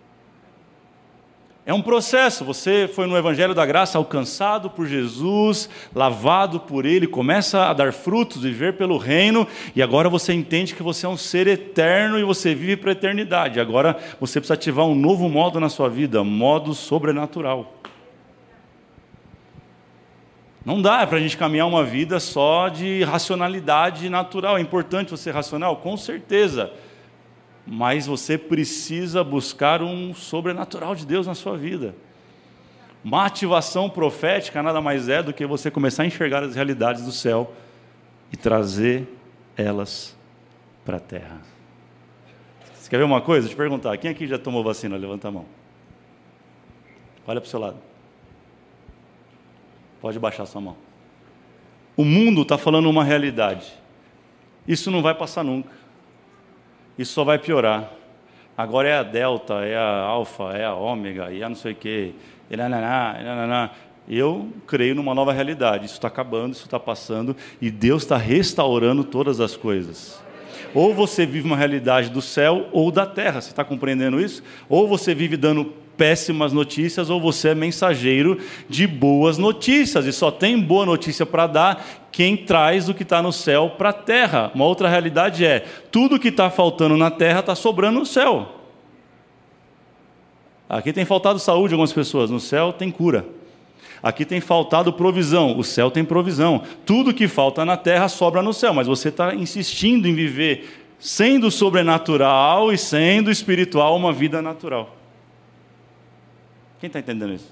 É 1.65 1.73
um 1.73 1.81
processo. 1.81 2.43
Você 2.43 2.89
foi 2.93 3.07
no 3.07 3.17
Evangelho 3.17 3.53
da 3.53 3.65
Graça 3.65 3.97
alcançado 3.97 4.69
por 4.69 4.85
Jesus, 4.85 5.69
lavado 5.95 6.59
por 6.59 6.85
Ele, 6.85 7.07
começa 7.07 7.67
a 7.67 7.73
dar 7.73 7.93
frutos, 7.93 8.43
viver 8.43 8.73
pelo 8.73 8.97
reino, 8.97 9.47
e 9.73 9.81
agora 9.81 10.09
você 10.09 10.33
entende 10.33 10.75
que 10.75 10.83
você 10.83 11.05
é 11.05 11.09
um 11.09 11.15
ser 11.15 11.47
eterno 11.47 12.19
e 12.19 12.23
você 12.23 12.53
vive 12.53 12.75
para 12.75 12.91
a 12.91 12.93
eternidade. 12.93 13.61
Agora 13.61 13.97
você 14.19 14.41
precisa 14.41 14.55
ativar 14.55 14.85
um 14.85 14.95
novo 14.95 15.29
modo 15.29 15.57
na 15.57 15.69
sua 15.69 15.89
vida, 15.89 16.21
modo 16.21 16.73
sobrenatural. 16.73 17.73
Não 20.65 20.81
dá 20.81 21.05
para 21.07 21.17
a 21.17 21.21
gente 21.21 21.37
caminhar 21.37 21.67
uma 21.67 21.83
vida 21.83 22.19
só 22.19 22.67
de 22.67 23.03
racionalidade 23.03 24.09
natural. 24.09 24.57
É 24.57 24.61
importante 24.61 25.11
você 25.11 25.23
ser 25.23 25.31
racional? 25.31 25.77
Com 25.77 25.95
certeza 25.95 26.71
mas 27.65 28.05
você 28.05 28.37
precisa 28.37 29.23
buscar 29.23 29.81
um 29.81 30.13
sobrenatural 30.13 30.95
de 30.95 31.05
Deus 31.05 31.25
na 31.25 31.33
sua 31.33 31.57
vida. 31.57 31.95
Uma 33.03 33.25
ativação 33.25 33.89
profética 33.89 34.61
nada 34.61 34.81
mais 34.81 35.09
é 35.09 35.21
do 35.23 35.33
que 35.33 35.45
você 35.45 35.71
começar 35.71 36.03
a 36.03 36.05
enxergar 36.05 36.43
as 36.43 36.55
realidades 36.55 37.03
do 37.03 37.11
céu 37.11 37.53
e 38.31 38.37
trazer 38.37 39.07
elas 39.55 40.15
para 40.85 40.97
a 40.97 40.99
terra. 40.99 41.41
Você 42.73 42.89
quer 42.89 42.97
ver 42.97 43.03
uma 43.03 43.21
coisa? 43.21 43.47
Deixa 43.47 43.53
eu 43.53 43.55
te 43.55 43.69
perguntar: 43.69 43.97
quem 43.97 44.11
aqui 44.11 44.27
já 44.27 44.37
tomou 44.37 44.63
vacina? 44.63 44.95
Levanta 44.97 45.27
a 45.27 45.31
mão. 45.31 45.45
Olha 47.25 47.39
para 47.39 47.47
o 47.47 47.49
seu 47.49 47.59
lado. 47.59 47.77
Pode 50.01 50.19
baixar 50.19 50.45
sua 50.45 50.59
mão. 50.59 50.75
O 51.95 52.03
mundo 52.03 52.41
está 52.41 52.57
falando 52.57 52.89
uma 52.89 53.03
realidade. 53.03 53.71
Isso 54.67 54.89
não 54.89 55.01
vai 55.01 55.13
passar 55.13 55.43
nunca 55.43 55.82
isso 56.97 57.13
só 57.13 57.23
vai 57.23 57.39
piorar. 57.39 57.91
Agora 58.57 58.87
é 58.87 58.97
a 58.97 59.03
delta, 59.03 59.55
é 59.65 59.75
a 59.75 59.99
alfa, 60.01 60.51
é 60.55 60.63
a 60.63 60.75
ômega, 60.75 61.31
e 61.31 61.43
a 61.43 61.49
não 61.49 61.55
sei 61.55 61.71
o 61.71 61.75
quê. 61.75 62.11
E 62.49 62.55
nananá, 62.55 63.17
nananá. 63.23 63.69
Eu 64.07 64.49
creio 64.67 64.93
numa 64.93 65.15
nova 65.15 65.33
realidade. 65.33 65.85
Isso 65.85 65.95
está 65.95 66.07
acabando, 66.07 66.53
isso 66.53 66.65
está 66.65 66.79
passando, 66.79 67.35
e 67.61 67.71
Deus 67.71 68.03
está 68.03 68.17
restaurando 68.17 69.03
todas 69.03 69.39
as 69.39 69.55
coisas. 69.55 70.21
Ou 70.73 70.93
você 70.93 71.25
vive 71.25 71.47
uma 71.47 71.57
realidade 71.57 72.09
do 72.09 72.21
céu 72.21 72.67
ou 72.71 72.91
da 72.91 73.05
terra. 73.05 73.41
Você 73.41 73.49
está 73.49 73.63
compreendendo 73.63 74.19
isso? 74.19 74.43
Ou 74.67 74.87
você 74.87 75.13
vive 75.15 75.37
dando 75.37 75.73
péssimas 75.97 76.53
notícias 76.53 77.09
ou 77.09 77.19
você 77.19 77.49
é 77.49 77.55
mensageiro 77.55 78.39
de 78.67 78.85
boas 78.87 79.37
notícias. 79.37 80.05
E 80.05 80.11
só 80.11 80.31
tem 80.31 80.59
boa 80.59 80.85
notícia 80.85 81.25
para 81.25 81.47
dar 81.47 81.85
quem 82.11 82.37
traz 82.37 82.89
o 82.89 82.93
que 82.93 83.03
está 83.03 83.21
no 83.21 83.31
céu 83.31 83.71
para 83.77 83.89
a 83.89 83.93
terra. 83.93 84.51
Uma 84.53 84.65
outra 84.65 84.87
realidade 84.89 85.45
é: 85.45 85.65
tudo 85.91 86.19
que 86.19 86.29
está 86.29 86.49
faltando 86.49 86.97
na 86.97 87.11
terra 87.11 87.39
está 87.39 87.55
sobrando 87.55 87.99
no 87.99 88.05
céu. 88.05 88.59
Aqui 90.67 90.91
tem 90.91 91.05
faltado 91.05 91.37
saúde 91.39 91.73
algumas 91.73 91.93
pessoas, 91.93 92.29
no 92.29 92.39
céu 92.39 92.73
tem 92.73 92.89
cura. 92.89 93.25
Aqui 94.01 94.25
tem 94.25 94.41
faltado 94.41 94.91
provisão, 94.91 95.57
o 95.57 95.63
céu 95.63 95.89
tem 95.89 96.03
provisão. 96.03 96.63
Tudo 96.85 97.13
que 97.13 97.27
falta 97.27 97.63
na 97.63 97.77
terra 97.77 98.09
sobra 98.09 98.41
no 98.41 98.53
céu, 98.53 98.73
mas 98.73 98.87
você 98.87 99.09
está 99.09 99.33
insistindo 99.33 100.07
em 100.07 100.13
viver 100.13 100.83
sendo 101.03 101.51
sobrenatural 101.51 102.71
e 102.71 102.77
sendo 102.77 103.29
espiritual 103.29 103.95
uma 103.95 104.13
vida 104.13 104.41
natural. 104.41 105.02
Quem 106.83 106.89
está 106.89 106.99
entendendo 106.99 107.33
isso? 107.33 107.49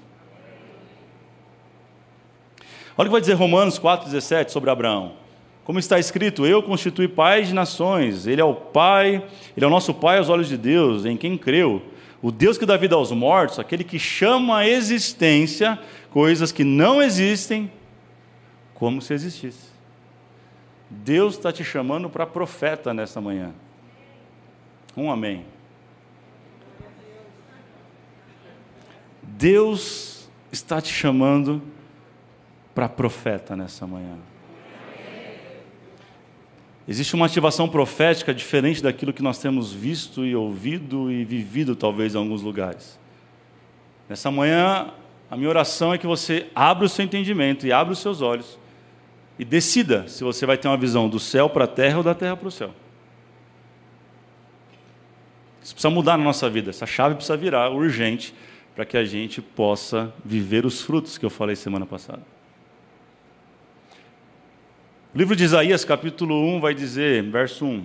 Olha 2.98 3.06
o 3.06 3.08
que 3.08 3.12
vai 3.12 3.20
dizer 3.22 3.32
Romanos 3.32 3.78
4,17 3.78 4.50
sobre 4.50 4.68
Abraão. 4.68 5.14
Como 5.64 5.78
está 5.78 5.98
escrito, 5.98 6.44
eu 6.44 6.62
constituí 6.62 7.08
pai 7.08 7.42
de 7.42 7.54
nações, 7.54 8.26
ele 8.26 8.42
é 8.42 8.44
o 8.44 8.54
pai, 8.54 9.24
ele 9.56 9.64
é 9.64 9.66
o 9.66 9.70
nosso 9.70 9.94
pai 9.94 10.18
aos 10.18 10.28
olhos 10.28 10.48
de 10.48 10.58
Deus, 10.58 11.06
em 11.06 11.16
quem 11.16 11.38
creu. 11.38 11.80
O 12.20 12.30
Deus 12.30 12.58
que 12.58 12.66
dá 12.66 12.76
vida 12.76 12.94
aos 12.94 13.10
mortos, 13.10 13.58
aquele 13.58 13.84
que 13.84 13.98
chama 13.98 14.58
a 14.58 14.68
existência 14.68 15.78
coisas 16.10 16.52
que 16.52 16.62
não 16.62 17.02
existem 17.02 17.72
como 18.74 19.00
se 19.00 19.14
existisse. 19.14 19.70
Deus 20.90 21.36
está 21.36 21.50
te 21.50 21.64
chamando 21.64 22.10
para 22.10 22.26
profeta 22.26 22.92
nesta 22.92 23.18
manhã. 23.18 23.54
Um 24.94 25.10
amém. 25.10 25.46
Deus 29.42 30.30
está 30.52 30.80
te 30.80 30.92
chamando 30.92 31.60
para 32.72 32.88
profeta 32.88 33.56
nessa 33.56 33.84
manhã. 33.88 34.16
Existe 36.86 37.16
uma 37.16 37.26
ativação 37.26 37.68
profética 37.68 38.32
diferente 38.32 38.80
daquilo 38.80 39.12
que 39.12 39.20
nós 39.20 39.38
temos 39.38 39.72
visto 39.72 40.24
e 40.24 40.36
ouvido 40.36 41.10
e 41.10 41.24
vivido, 41.24 41.74
talvez, 41.74 42.14
em 42.14 42.18
alguns 42.18 42.40
lugares. 42.40 43.00
Nessa 44.08 44.30
manhã, 44.30 44.92
a 45.28 45.36
minha 45.36 45.48
oração 45.48 45.92
é 45.92 45.98
que 45.98 46.06
você 46.06 46.46
abra 46.54 46.84
o 46.84 46.88
seu 46.88 47.04
entendimento 47.04 47.66
e 47.66 47.72
abra 47.72 47.94
os 47.94 47.98
seus 47.98 48.20
olhos 48.20 48.56
e 49.40 49.44
decida 49.44 50.06
se 50.06 50.22
você 50.22 50.46
vai 50.46 50.56
ter 50.56 50.68
uma 50.68 50.76
visão 50.76 51.08
do 51.08 51.18
céu 51.18 51.50
para 51.50 51.64
a 51.64 51.68
terra 51.68 51.98
ou 51.98 52.04
da 52.04 52.14
terra 52.14 52.36
para 52.36 52.46
o 52.46 52.52
céu. 52.52 52.70
Isso 55.60 55.74
precisa 55.74 55.90
mudar 55.92 56.16
na 56.16 56.22
nossa 56.22 56.48
vida, 56.48 56.70
essa 56.70 56.86
chave 56.86 57.16
precisa 57.16 57.36
virar 57.36 57.70
urgente 57.70 58.32
para 58.74 58.84
que 58.84 58.96
a 58.96 59.04
gente 59.04 59.40
possa 59.40 60.12
viver 60.24 60.64
os 60.64 60.80
frutos 60.80 61.18
que 61.18 61.24
eu 61.24 61.30
falei 61.30 61.56
semana 61.56 61.86
passada. 61.86 62.22
O 65.14 65.18
livro 65.18 65.36
de 65.36 65.44
Isaías, 65.44 65.84
capítulo 65.84 66.34
1, 66.56 66.60
vai 66.60 66.74
dizer, 66.74 67.22
verso 67.24 67.66
1. 67.66 67.84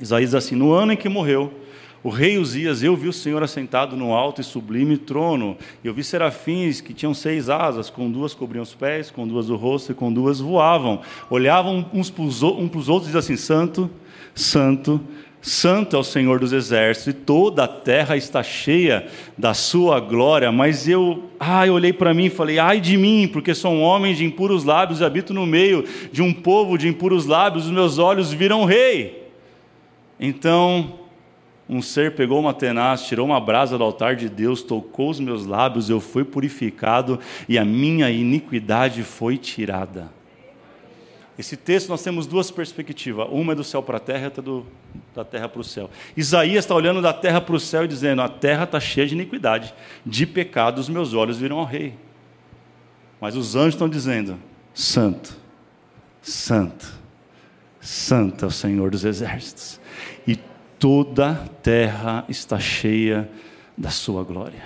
Isaías 0.00 0.34
assim: 0.34 0.54
No 0.54 0.72
ano 0.72 0.92
em 0.92 0.96
que 0.96 1.08
morreu 1.08 1.52
o 2.02 2.08
rei 2.08 2.38
Uzias, 2.38 2.82
eu 2.82 2.96
vi 2.96 3.08
o 3.08 3.12
Senhor 3.12 3.42
assentado 3.42 3.94
no 3.94 4.14
alto 4.14 4.40
e 4.40 4.44
sublime 4.44 4.96
trono. 4.96 5.58
Eu 5.84 5.92
vi 5.92 6.02
serafins 6.02 6.80
que 6.80 6.94
tinham 6.94 7.12
seis 7.12 7.50
asas, 7.50 7.90
com 7.90 8.10
duas 8.10 8.32
cobriam 8.32 8.62
os 8.62 8.74
pés, 8.74 9.10
com 9.10 9.28
duas 9.28 9.50
o 9.50 9.56
rosto 9.56 9.92
e 9.92 9.94
com 9.94 10.10
duas 10.10 10.40
voavam. 10.40 11.02
Olhavam 11.28 11.90
uns 11.92 12.08
para 12.08 12.22
os 12.22 12.42
outros 12.42 12.88
e 12.88 13.12
diziam 13.12 13.18
assim: 13.18 13.36
Santo, 13.36 13.90
Santo, 14.34 14.98
Santo 15.42 15.96
é 15.96 15.98
o 15.98 16.04
Senhor 16.04 16.38
dos 16.38 16.52
exércitos, 16.52 17.06
e 17.06 17.12
toda 17.14 17.64
a 17.64 17.68
terra 17.68 18.16
está 18.16 18.42
cheia 18.42 19.06
da 19.38 19.54
sua 19.54 19.98
glória. 19.98 20.52
Mas 20.52 20.86
eu, 20.86 21.30
ai, 21.38 21.70
olhei 21.70 21.92
para 21.92 22.12
mim 22.12 22.26
e 22.26 22.30
falei: 22.30 22.58
ai 22.58 22.80
de 22.80 22.96
mim, 22.96 23.28
porque 23.32 23.54
sou 23.54 23.72
um 23.72 23.82
homem 23.82 24.14
de 24.14 24.24
impuros 24.24 24.64
lábios 24.64 25.00
e 25.00 25.04
habito 25.04 25.32
no 25.32 25.46
meio 25.46 25.84
de 26.12 26.20
um 26.20 26.32
povo 26.32 26.76
de 26.76 26.88
impuros 26.88 27.24
lábios, 27.24 27.66
os 27.66 27.72
meus 27.72 27.98
olhos 27.98 28.32
viram 28.32 28.66
rei. 28.66 29.28
Então, 30.18 31.00
um 31.66 31.80
ser 31.80 32.14
pegou 32.14 32.38
uma 32.38 32.52
tenaz, 32.52 33.06
tirou 33.06 33.24
uma 33.24 33.40
brasa 33.40 33.78
do 33.78 33.84
altar 33.84 34.16
de 34.16 34.28
Deus, 34.28 34.62
tocou 34.62 35.08
os 35.08 35.20
meus 35.20 35.46
lábios, 35.46 35.88
eu 35.88 36.00
fui 36.00 36.24
purificado 36.24 37.18
e 37.48 37.56
a 37.56 37.64
minha 37.64 38.10
iniquidade 38.10 39.02
foi 39.02 39.38
tirada. 39.38 40.19
Esse 41.40 41.56
texto 41.56 41.88
nós 41.88 42.02
temos 42.02 42.26
duas 42.26 42.50
perspectivas. 42.50 43.26
Uma 43.30 43.52
é 43.52 43.56
do 43.56 43.64
céu 43.64 43.82
para 43.82 43.96
a 43.96 44.00
terra 44.00 44.20
e 44.20 44.24
outra 44.26 44.42
do, 44.42 44.66
da 45.14 45.24
terra 45.24 45.48
para 45.48 45.62
o 45.62 45.64
céu. 45.64 45.88
Isaías 46.14 46.66
está 46.66 46.74
olhando 46.74 47.00
da 47.00 47.14
terra 47.14 47.40
para 47.40 47.56
o 47.56 47.58
céu 47.58 47.86
e 47.86 47.88
dizendo: 47.88 48.20
A 48.20 48.28
terra 48.28 48.64
está 48.64 48.78
cheia 48.78 49.06
de 49.06 49.14
iniquidade, 49.14 49.74
de 50.04 50.26
pecado, 50.26 50.78
os 50.78 50.90
meus 50.90 51.14
olhos 51.14 51.38
viram 51.38 51.58
ao 51.58 51.64
rei. 51.64 51.94
Mas 53.18 53.36
os 53.36 53.56
anjos 53.56 53.72
estão 53.72 53.88
dizendo: 53.88 54.38
Santo, 54.74 55.34
Santo, 56.20 56.92
Santo 57.80 58.44
é 58.44 58.48
o 58.48 58.50
Senhor 58.50 58.90
dos 58.90 59.06
exércitos. 59.06 59.80
E 60.26 60.36
toda 60.78 61.30
a 61.30 61.48
terra 61.62 62.22
está 62.28 62.60
cheia 62.60 63.30
da 63.78 63.88
sua 63.88 64.22
glória. 64.24 64.62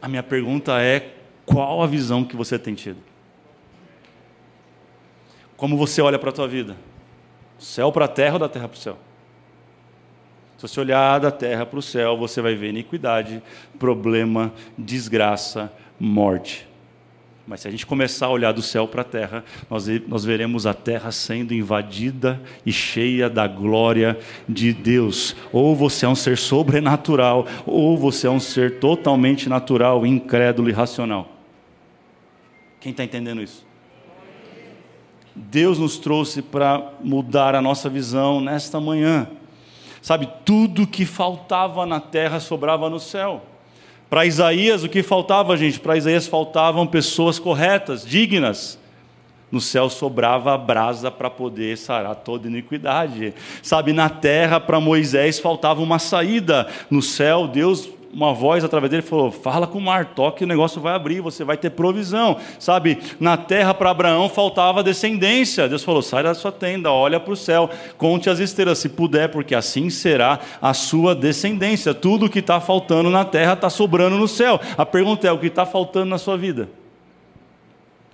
A 0.00 0.08
minha 0.08 0.22
pergunta 0.22 0.80
é: 0.80 1.16
qual 1.44 1.82
a 1.82 1.86
visão 1.86 2.24
que 2.24 2.34
você 2.34 2.58
tem 2.58 2.74
tido? 2.74 3.15
Como 5.56 5.76
você 5.76 6.02
olha 6.02 6.18
para 6.18 6.30
a 6.30 6.32
tua 6.32 6.48
vida? 6.48 6.76
Céu 7.58 7.90
para 7.90 8.04
a 8.04 8.08
terra 8.08 8.34
ou 8.34 8.38
da 8.38 8.48
terra 8.48 8.68
para 8.68 8.76
o 8.76 8.80
céu? 8.80 8.98
Se 10.56 10.62
você 10.62 10.80
olhar 10.80 11.18
da 11.20 11.30
terra 11.30 11.66
para 11.66 11.78
o 11.78 11.82
céu, 11.82 12.16
você 12.16 12.40
vai 12.40 12.54
ver 12.54 12.70
iniquidade, 12.70 13.42
problema, 13.78 14.52
desgraça, 14.76 15.72
morte. 16.00 16.66
Mas 17.46 17.60
se 17.60 17.68
a 17.68 17.70
gente 17.70 17.86
começar 17.86 18.26
a 18.26 18.30
olhar 18.30 18.52
do 18.52 18.62
céu 18.62 18.88
para 18.88 19.02
a 19.02 19.04
terra, 19.04 19.44
nós, 19.70 19.86
nós 20.08 20.24
veremos 20.24 20.66
a 20.66 20.74
terra 20.74 21.12
sendo 21.12 21.54
invadida 21.54 22.40
e 22.64 22.72
cheia 22.72 23.30
da 23.30 23.46
glória 23.46 24.18
de 24.48 24.72
Deus. 24.72 25.36
Ou 25.52 25.76
você 25.76 26.06
é 26.06 26.08
um 26.08 26.14
ser 26.14 26.38
sobrenatural, 26.38 27.46
ou 27.64 27.96
você 27.96 28.26
é 28.26 28.30
um 28.30 28.40
ser 28.40 28.80
totalmente 28.80 29.48
natural, 29.48 30.06
incrédulo 30.06 30.68
e 30.68 30.72
racional. 30.72 31.30
Quem 32.80 32.90
está 32.90 33.04
entendendo 33.04 33.42
isso? 33.42 33.65
Deus 35.36 35.78
nos 35.78 35.98
trouxe 35.98 36.40
para 36.40 36.92
mudar 37.04 37.54
a 37.54 37.60
nossa 37.60 37.90
visão 37.90 38.40
nesta 38.40 38.80
manhã. 38.80 39.28
Sabe, 40.00 40.28
tudo 40.44 40.86
que 40.86 41.04
faltava 41.04 41.84
na 41.84 42.00
terra 42.00 42.40
sobrava 42.40 42.88
no 42.88 42.98
céu. 42.98 43.42
Para 44.08 44.24
Isaías, 44.24 44.82
o 44.82 44.88
que 44.88 45.02
faltava, 45.02 45.56
gente? 45.56 45.78
Para 45.78 45.96
Isaías 45.96 46.26
faltavam 46.26 46.86
pessoas 46.86 47.38
corretas, 47.38 48.06
dignas. 48.06 48.78
No 49.50 49.60
céu 49.60 49.90
sobrava 49.90 50.54
a 50.54 50.58
brasa 50.58 51.10
para 51.10 51.28
poder 51.28 51.76
sarar 51.76 52.14
toda 52.14 52.48
iniquidade. 52.48 53.34
Sabe, 53.62 53.92
na 53.92 54.08
terra, 54.08 54.58
para 54.58 54.80
Moisés 54.80 55.38
faltava 55.38 55.82
uma 55.82 55.98
saída. 55.98 56.66
No 56.90 57.02
céu, 57.02 57.46
Deus 57.46 57.88
uma 58.12 58.32
voz 58.32 58.64
através 58.64 58.90
dele 58.90 59.02
falou: 59.02 59.30
Fala 59.30 59.66
com 59.66 59.78
o 59.78 59.80
mar, 59.80 60.06
toque, 60.14 60.44
o 60.44 60.46
negócio 60.46 60.80
vai 60.80 60.94
abrir, 60.94 61.20
você 61.20 61.44
vai 61.44 61.56
ter 61.56 61.70
provisão. 61.70 62.38
Sabe, 62.58 62.98
na 63.20 63.36
terra 63.36 63.74
para 63.74 63.90
Abraão 63.90 64.28
faltava 64.28 64.82
descendência. 64.82 65.68
Deus 65.68 65.84
falou: 65.84 66.02
Sai 66.02 66.22
da 66.22 66.34
sua 66.34 66.52
tenda, 66.52 66.90
olha 66.90 67.20
para 67.20 67.32
o 67.32 67.36
céu, 67.36 67.68
conte 67.98 68.30
as 68.30 68.38
estrelas, 68.38 68.78
se 68.78 68.88
puder, 68.88 69.28
porque 69.28 69.54
assim 69.54 69.90
será 69.90 70.38
a 70.60 70.72
sua 70.72 71.14
descendência. 71.14 71.92
Tudo 71.92 72.28
que 72.28 72.38
está 72.38 72.60
faltando 72.60 73.10
na 73.10 73.24
terra 73.24 73.52
está 73.52 73.68
sobrando 73.68 74.16
no 74.16 74.28
céu. 74.28 74.60
A 74.76 74.86
pergunta 74.86 75.26
é: 75.26 75.32
o 75.32 75.38
que 75.38 75.46
está 75.46 75.66
faltando 75.66 76.06
na 76.06 76.18
sua 76.18 76.36
vida? 76.36 76.68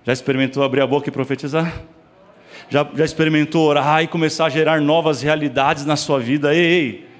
Já 0.04 0.12
experimentou 0.12 0.64
abrir 0.64 0.80
a 0.80 0.86
boca 0.86 1.08
e 1.08 1.12
profetizar? 1.12 1.80
Já, 2.68 2.86
já 2.94 3.04
experimentou 3.04 3.68
orar 3.68 4.02
e 4.02 4.08
começar 4.08 4.46
a 4.46 4.50
gerar 4.50 4.80
novas 4.80 5.22
realidades 5.22 5.84
na 5.84 5.96
sua 5.96 6.18
vida? 6.18 6.54
Ei, 6.54 6.64
ei 6.64 7.11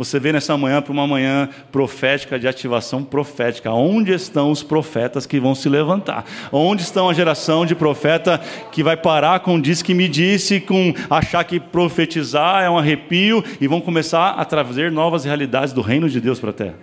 você 0.00 0.18
vê 0.18 0.32
nessa 0.32 0.56
manhã 0.56 0.80
para 0.80 0.92
uma 0.92 1.06
manhã 1.06 1.46
profética 1.70 2.38
de 2.38 2.48
ativação 2.48 3.04
profética. 3.04 3.70
Onde 3.70 4.14
estão 4.14 4.50
os 4.50 4.62
profetas 4.62 5.26
que 5.26 5.38
vão 5.38 5.54
se 5.54 5.68
levantar? 5.68 6.24
Onde 6.50 6.80
estão 6.80 7.10
a 7.10 7.12
geração 7.12 7.66
de 7.66 7.74
profeta 7.74 8.38
que 8.72 8.82
vai 8.82 8.96
parar 8.96 9.40
com 9.40 9.60
diz 9.60 9.82
que 9.82 9.92
me 9.92 10.08
disse, 10.08 10.58
com 10.58 10.94
achar 11.10 11.44
que 11.44 11.60
profetizar 11.60 12.62
é 12.62 12.70
um 12.70 12.78
arrepio 12.78 13.44
e 13.60 13.68
vão 13.68 13.78
começar 13.78 14.30
a 14.30 14.44
trazer 14.46 14.90
novas 14.90 15.26
realidades 15.26 15.74
do 15.74 15.82
reino 15.82 16.08
de 16.08 16.18
Deus 16.18 16.40
para 16.40 16.48
a 16.48 16.54
terra? 16.54 16.78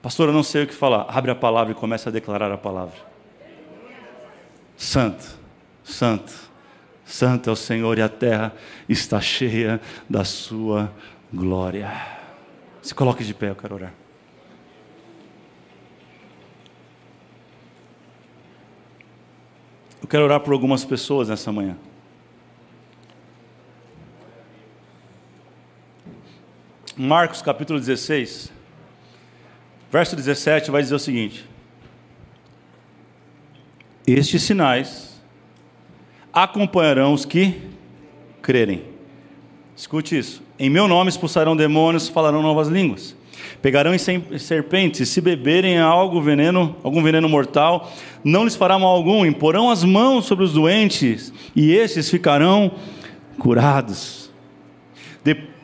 Pastor, 0.00 0.30
eu 0.30 0.32
não 0.32 0.42
sei 0.42 0.62
o 0.62 0.66
que 0.66 0.72
falar. 0.74 1.04
Abre 1.10 1.30
a 1.30 1.34
palavra 1.34 1.72
e 1.72 1.74
começa 1.74 2.08
a 2.08 2.12
declarar 2.12 2.50
a 2.50 2.56
palavra. 2.56 2.96
Santo, 4.78 5.26
santo 5.84 6.49
Santo 7.10 7.50
é 7.50 7.52
o 7.52 7.56
Senhor 7.56 7.98
e 7.98 8.02
a 8.02 8.08
terra 8.08 8.54
está 8.88 9.20
cheia 9.20 9.80
da 10.08 10.24
sua 10.24 10.94
glória. 11.32 11.90
Se 12.80 12.94
coloque 12.94 13.24
de 13.24 13.34
pé, 13.34 13.50
eu 13.50 13.56
quero 13.56 13.74
orar. 13.74 13.92
Eu 20.00 20.06
quero 20.06 20.22
orar 20.22 20.38
por 20.38 20.52
algumas 20.52 20.84
pessoas 20.84 21.28
nessa 21.28 21.50
manhã. 21.50 21.76
Marcos 26.96 27.42
capítulo 27.42 27.80
16, 27.80 28.52
verso 29.90 30.14
17 30.14 30.70
vai 30.70 30.80
dizer 30.80 30.94
o 30.94 30.98
seguinte: 30.98 31.44
Estes 34.06 34.42
sinais 34.42 35.09
acompanharão 36.32 37.12
os 37.12 37.24
que 37.24 37.54
crerem. 38.42 38.82
Escute 39.76 40.18
isso. 40.18 40.42
Em 40.58 40.68
meu 40.68 40.86
nome 40.86 41.08
expulsarão 41.08 41.56
demônios, 41.56 42.08
falarão 42.08 42.42
novas 42.42 42.68
línguas. 42.68 43.16
Pegarão 43.62 43.94
em 43.94 44.38
serpentes, 44.38 45.08
se 45.08 45.20
beberem 45.20 45.78
algo 45.78 46.20
veneno, 46.20 46.76
algum 46.82 47.02
veneno 47.02 47.28
mortal, 47.28 47.90
não 48.22 48.44
lhes 48.44 48.56
fará 48.56 48.78
mal 48.78 48.94
algum. 48.94 49.24
Imporão 49.24 49.70
as 49.70 49.84
mãos 49.84 50.26
sobre 50.26 50.44
os 50.44 50.52
doentes, 50.52 51.32
e 51.56 51.72
estes 51.72 52.10
ficarão 52.10 52.72
curados. 53.38 54.19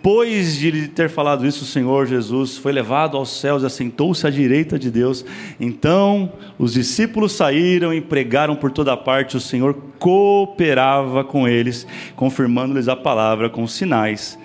Depois 0.07 0.55
de 0.55 0.87
ter 0.87 1.11
falado 1.11 1.45
isso, 1.45 1.64
o 1.64 1.66
Senhor 1.66 2.07
Jesus 2.07 2.57
foi 2.57 2.71
levado 2.71 3.16
aos 3.16 3.29
céus 3.29 3.64
e 3.64 3.66
assentou-se 3.66 4.25
à 4.25 4.31
direita 4.31 4.79
de 4.79 4.88
Deus. 4.88 5.25
Então 5.59 6.33
os 6.57 6.75
discípulos 6.75 7.33
saíram 7.33 7.92
e 7.92 8.01
pregaram 8.01 8.55
por 8.55 8.71
toda 8.71 8.97
parte. 8.97 9.37
O 9.37 9.40
Senhor 9.40 9.75
cooperava 9.99 11.25
com 11.25 11.49
eles, 11.49 11.85
confirmando-lhes 12.14 12.87
a 12.87 12.95
palavra 12.95 13.51
com 13.51 13.64
os 13.64 13.73
sinais 13.73 14.38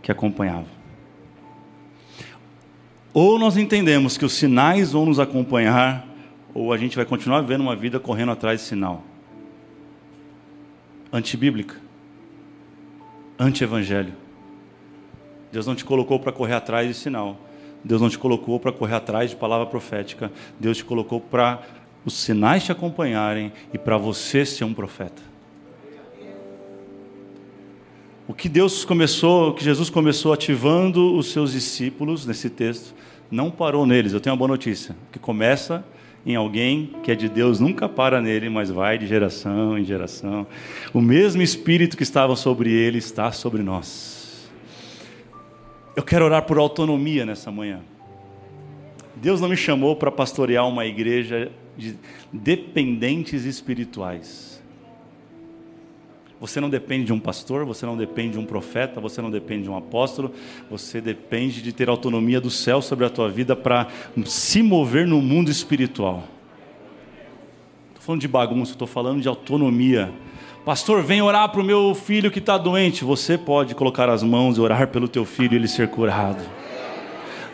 que 0.00 0.10
acompanhavam. 0.10 0.64
Ou 3.12 3.38
nós 3.38 3.58
entendemos 3.58 4.16
que 4.16 4.24
os 4.24 4.32
sinais 4.32 4.92
vão 4.92 5.04
nos 5.04 5.20
acompanhar, 5.20 6.08
ou 6.54 6.72
a 6.72 6.78
gente 6.78 6.96
vai 6.96 7.04
continuar 7.04 7.42
vivendo 7.42 7.60
uma 7.60 7.76
vida 7.76 8.00
correndo 8.00 8.32
atrás 8.32 8.62
de 8.62 8.66
sinal. 8.66 9.04
Antibíblica. 11.12 11.76
Anti-evangelho. 13.38 14.27
Deus 15.52 15.66
não 15.66 15.74
te 15.74 15.84
colocou 15.84 16.18
para 16.18 16.32
correr 16.32 16.54
atrás 16.54 16.86
de 16.86 16.94
sinal. 16.94 17.36
Deus 17.82 18.00
não 18.00 18.10
te 18.10 18.18
colocou 18.18 18.58
para 18.58 18.72
correr 18.72 18.94
atrás 18.94 19.30
de 19.30 19.36
palavra 19.36 19.66
profética. 19.66 20.30
Deus 20.58 20.78
te 20.78 20.84
colocou 20.84 21.20
para 21.20 21.62
os 22.04 22.14
sinais 22.14 22.64
te 22.64 22.72
acompanharem 22.72 23.52
e 23.72 23.78
para 23.78 23.96
você 23.96 24.44
ser 24.44 24.64
um 24.64 24.74
profeta. 24.74 25.22
O 28.26 28.34
que 28.34 28.48
Deus 28.48 28.84
começou, 28.84 29.50
o 29.50 29.54
que 29.54 29.64
Jesus 29.64 29.88
começou 29.88 30.34
ativando 30.34 31.16
os 31.16 31.32
seus 31.32 31.52
discípulos 31.52 32.26
nesse 32.26 32.50
texto, 32.50 32.94
não 33.30 33.50
parou 33.50 33.86
neles. 33.86 34.12
Eu 34.12 34.20
tenho 34.20 34.34
uma 34.34 34.38
boa 34.38 34.48
notícia, 34.48 34.94
que 35.10 35.18
começa 35.18 35.82
em 36.26 36.36
alguém 36.36 36.92
que 37.02 37.10
é 37.10 37.14
de 37.14 37.26
Deus, 37.26 37.58
nunca 37.58 37.88
para 37.88 38.20
nele, 38.20 38.50
mas 38.50 38.68
vai 38.68 38.98
de 38.98 39.06
geração 39.06 39.78
em 39.78 39.84
geração. 39.84 40.46
O 40.92 41.00
mesmo 41.00 41.40
espírito 41.40 41.96
que 41.96 42.02
estava 42.02 42.36
sobre 42.36 42.70
ele 42.70 42.98
está 42.98 43.32
sobre 43.32 43.62
nós. 43.62 44.17
Eu 45.98 46.04
quero 46.04 46.24
orar 46.24 46.42
por 46.42 46.58
autonomia 46.58 47.26
nessa 47.26 47.50
manhã. 47.50 47.80
Deus 49.16 49.40
não 49.40 49.48
me 49.48 49.56
chamou 49.56 49.96
para 49.96 50.12
pastorear 50.12 50.64
uma 50.68 50.86
igreja 50.86 51.50
de 51.76 51.96
dependentes 52.32 53.44
espirituais. 53.44 54.62
Você 56.40 56.60
não 56.60 56.70
depende 56.70 57.06
de 57.06 57.12
um 57.12 57.18
pastor, 57.18 57.64
você 57.64 57.84
não 57.84 57.96
depende 57.96 58.34
de 58.34 58.38
um 58.38 58.44
profeta, 58.44 59.00
você 59.00 59.20
não 59.20 59.28
depende 59.28 59.64
de 59.64 59.70
um 59.70 59.76
apóstolo, 59.76 60.32
você 60.70 61.00
depende 61.00 61.60
de 61.60 61.72
ter 61.72 61.88
autonomia 61.88 62.40
do 62.40 62.48
céu 62.48 62.80
sobre 62.80 63.04
a 63.04 63.10
tua 63.10 63.28
vida 63.28 63.56
para 63.56 63.88
se 64.24 64.62
mover 64.62 65.04
no 65.04 65.20
mundo 65.20 65.50
espiritual. 65.50 66.28
Estou 67.88 68.02
falando 68.02 68.20
de 68.20 68.28
bagunça, 68.28 68.70
estou 68.70 68.86
falando 68.86 69.20
de 69.20 69.26
autonomia. 69.26 70.12
Pastor, 70.64 71.02
vem 71.02 71.22
orar 71.22 71.48
para 71.50 71.60
o 71.60 71.64
meu 71.64 71.94
filho 71.94 72.30
que 72.30 72.38
está 72.38 72.58
doente. 72.58 73.04
Você 73.04 73.38
pode 73.38 73.74
colocar 73.74 74.08
as 74.08 74.22
mãos 74.22 74.58
e 74.58 74.60
orar 74.60 74.88
pelo 74.88 75.08
teu 75.08 75.24
filho 75.24 75.54
e 75.54 75.56
ele 75.56 75.68
ser 75.68 75.88
curado. 75.88 76.42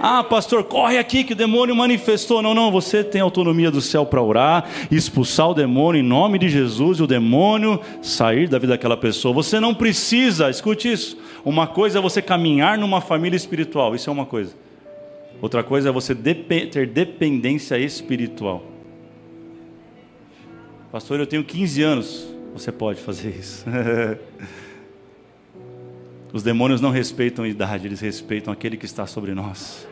Ah, 0.06 0.22
pastor, 0.22 0.64
corre 0.64 0.98
aqui 0.98 1.24
que 1.24 1.32
o 1.32 1.36
demônio 1.36 1.74
manifestou. 1.74 2.42
Não, 2.42 2.52
não, 2.52 2.70
você 2.70 3.02
tem 3.02 3.20
autonomia 3.20 3.70
do 3.70 3.80
céu 3.80 4.04
para 4.04 4.20
orar, 4.20 4.68
expulsar 4.90 5.48
o 5.48 5.54
demônio 5.54 6.00
em 6.00 6.02
nome 6.02 6.38
de 6.38 6.48
Jesus 6.48 6.98
e 6.98 7.02
o 7.02 7.06
demônio 7.06 7.80
sair 8.02 8.48
da 8.48 8.58
vida 8.58 8.74
daquela 8.74 8.96
pessoa. 8.96 9.32
Você 9.32 9.58
não 9.58 9.74
precisa, 9.74 10.50
escute 10.50 10.92
isso. 10.92 11.16
Uma 11.44 11.66
coisa 11.66 12.00
é 12.00 12.02
você 12.02 12.20
caminhar 12.20 12.76
numa 12.76 13.00
família 13.00 13.36
espiritual, 13.36 13.94
isso 13.94 14.10
é 14.10 14.12
uma 14.12 14.26
coisa. 14.26 14.54
Outra 15.40 15.62
coisa 15.62 15.88
é 15.88 15.92
você 15.92 16.14
ter 16.14 16.86
dependência 16.86 17.78
espiritual. 17.78 18.62
Pastor, 20.90 21.18
eu 21.18 21.26
tenho 21.26 21.44
15 21.44 21.82
anos. 21.82 22.33
Você 22.54 22.70
pode 22.70 23.00
fazer 23.00 23.30
isso. 23.30 23.66
Os 26.32 26.42
demônios 26.42 26.80
não 26.80 26.90
respeitam 26.90 27.44
idade, 27.44 27.86
eles 27.86 28.00
respeitam 28.00 28.52
aquele 28.52 28.76
que 28.76 28.86
está 28.86 29.06
sobre 29.06 29.34
nós. 29.34 29.86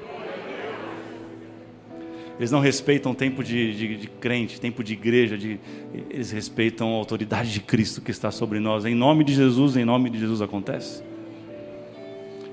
Eles 2.38 2.50
não 2.50 2.60
respeitam 2.60 3.14
tempo 3.14 3.44
de, 3.44 3.76
de, 3.76 3.96
de 3.98 4.06
crente, 4.08 4.60
tempo 4.60 4.82
de 4.82 4.94
igreja, 4.94 5.36
de, 5.36 5.60
eles 6.08 6.30
respeitam 6.30 6.94
a 6.94 6.96
autoridade 6.96 7.52
de 7.52 7.60
Cristo 7.60 8.00
que 8.00 8.10
está 8.10 8.30
sobre 8.30 8.58
nós. 8.58 8.84
Em 8.84 8.94
nome 8.94 9.22
de 9.22 9.34
Jesus, 9.34 9.76
em 9.76 9.84
nome 9.84 10.08
de 10.08 10.18
Jesus 10.18 10.40
acontece. 10.40 11.02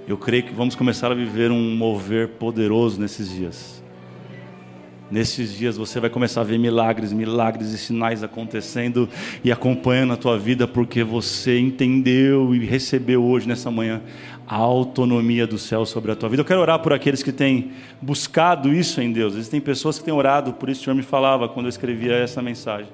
Eu 0.07 0.17
creio 0.17 0.43
que 0.43 0.53
vamos 0.53 0.75
começar 0.75 1.11
a 1.11 1.15
viver 1.15 1.51
um 1.51 1.75
mover 1.75 2.29
poderoso 2.29 2.99
nesses 2.99 3.29
dias. 3.29 3.83
Nesses 5.11 5.51
dias 5.57 5.75
você 5.75 5.99
vai 5.99 6.09
começar 6.09 6.41
a 6.41 6.43
ver 6.43 6.59
milagres, 6.59 7.11
milagres 7.11 7.71
e 7.71 7.79
sinais 7.79 8.23
acontecendo 8.23 9.09
e 9.43 9.51
acompanhando 9.51 10.13
a 10.13 10.15
tua 10.15 10.37
vida 10.37 10.67
porque 10.67 11.03
você 11.03 11.59
entendeu 11.59 12.53
e 12.53 12.63
recebeu 12.63 13.23
hoje 13.23 13.47
nessa 13.47 13.71
manhã 13.71 14.01
a 14.47 14.55
autonomia 14.55 15.47
do 15.47 15.57
céu 15.57 15.83
sobre 15.83 16.11
a 16.11 16.15
tua 16.15 16.29
vida. 16.29 16.41
Eu 16.41 16.45
quero 16.45 16.59
orar 16.59 16.77
por 16.79 16.93
aqueles 16.93 17.23
que 17.23 17.31
têm 17.31 17.71
buscado 17.99 18.71
isso 18.71 19.01
em 19.01 19.11
Deus. 19.11 19.33
Existem 19.33 19.59
pessoas 19.59 19.97
que 19.97 20.05
têm 20.05 20.13
orado, 20.13 20.53
por 20.53 20.69
isso 20.69 20.81
o 20.81 20.83
Senhor 20.83 20.95
me 20.95 21.03
falava 21.03 21.49
quando 21.49 21.65
eu 21.65 21.69
escrevia 21.69 22.13
essa 22.13 22.39
mensagem, 22.39 22.91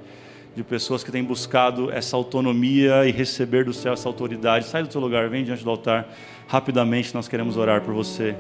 de 0.55 0.63
pessoas 0.63 1.03
que 1.03 1.11
têm 1.11 1.23
buscado 1.23 1.91
essa 1.91 2.15
autonomia 2.15 3.05
e 3.05 3.11
receber 3.11 3.65
do 3.65 3.73
céu 3.73 3.91
essa 3.91 4.07
autoridade. 4.07 4.67
Sai 4.67 4.83
do 4.83 4.89
teu 4.89 5.01
lugar, 5.01 5.29
vem 5.29 5.43
diante 5.43 5.65
do 5.65 5.69
altar. 5.69 6.07
Rapidamente 6.47 7.13
nós 7.13 7.27
queremos 7.27 7.57
orar 7.57 7.81
por 7.81 7.93
você 7.93 8.35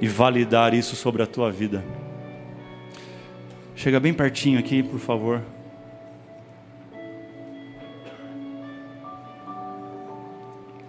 e 0.00 0.08
validar 0.08 0.74
isso 0.74 0.96
sobre 0.96 1.22
a 1.22 1.26
tua 1.26 1.50
vida. 1.50 2.05
Chega 3.76 4.00
bem 4.00 4.14
pertinho 4.14 4.58
aqui, 4.58 4.82
por 4.82 4.98
favor. 4.98 5.42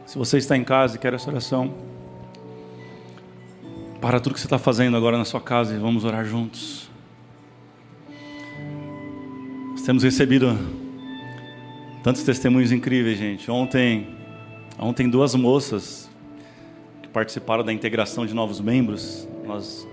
Se 0.05 0.17
você 0.17 0.37
está 0.37 0.55
em 0.55 0.63
casa 0.63 0.95
e 0.95 0.99
quer 0.99 1.13
essa 1.13 1.29
oração, 1.29 1.75
para 3.99 4.21
tudo 4.21 4.33
que 4.33 4.39
você 4.39 4.45
está 4.45 4.57
fazendo 4.57 4.95
agora 4.95 5.17
na 5.17 5.25
sua 5.25 5.41
casa 5.41 5.75
e 5.75 5.77
vamos 5.77 6.05
orar 6.05 6.23
juntos. 6.23 6.89
Nós 9.71 9.81
temos 9.81 10.01
recebido 10.03 10.57
tantos 12.01 12.23
testemunhos 12.23 12.71
incríveis, 12.71 13.17
gente. 13.17 13.51
Ontem, 13.51 14.15
ontem 14.79 15.09
duas 15.09 15.35
moças 15.35 16.09
que 17.03 17.09
participaram 17.09 17.65
da 17.65 17.73
integração 17.73 18.25
de 18.25 18.33
novos 18.33 18.61
membros, 18.61 19.27
nós, 19.45 19.85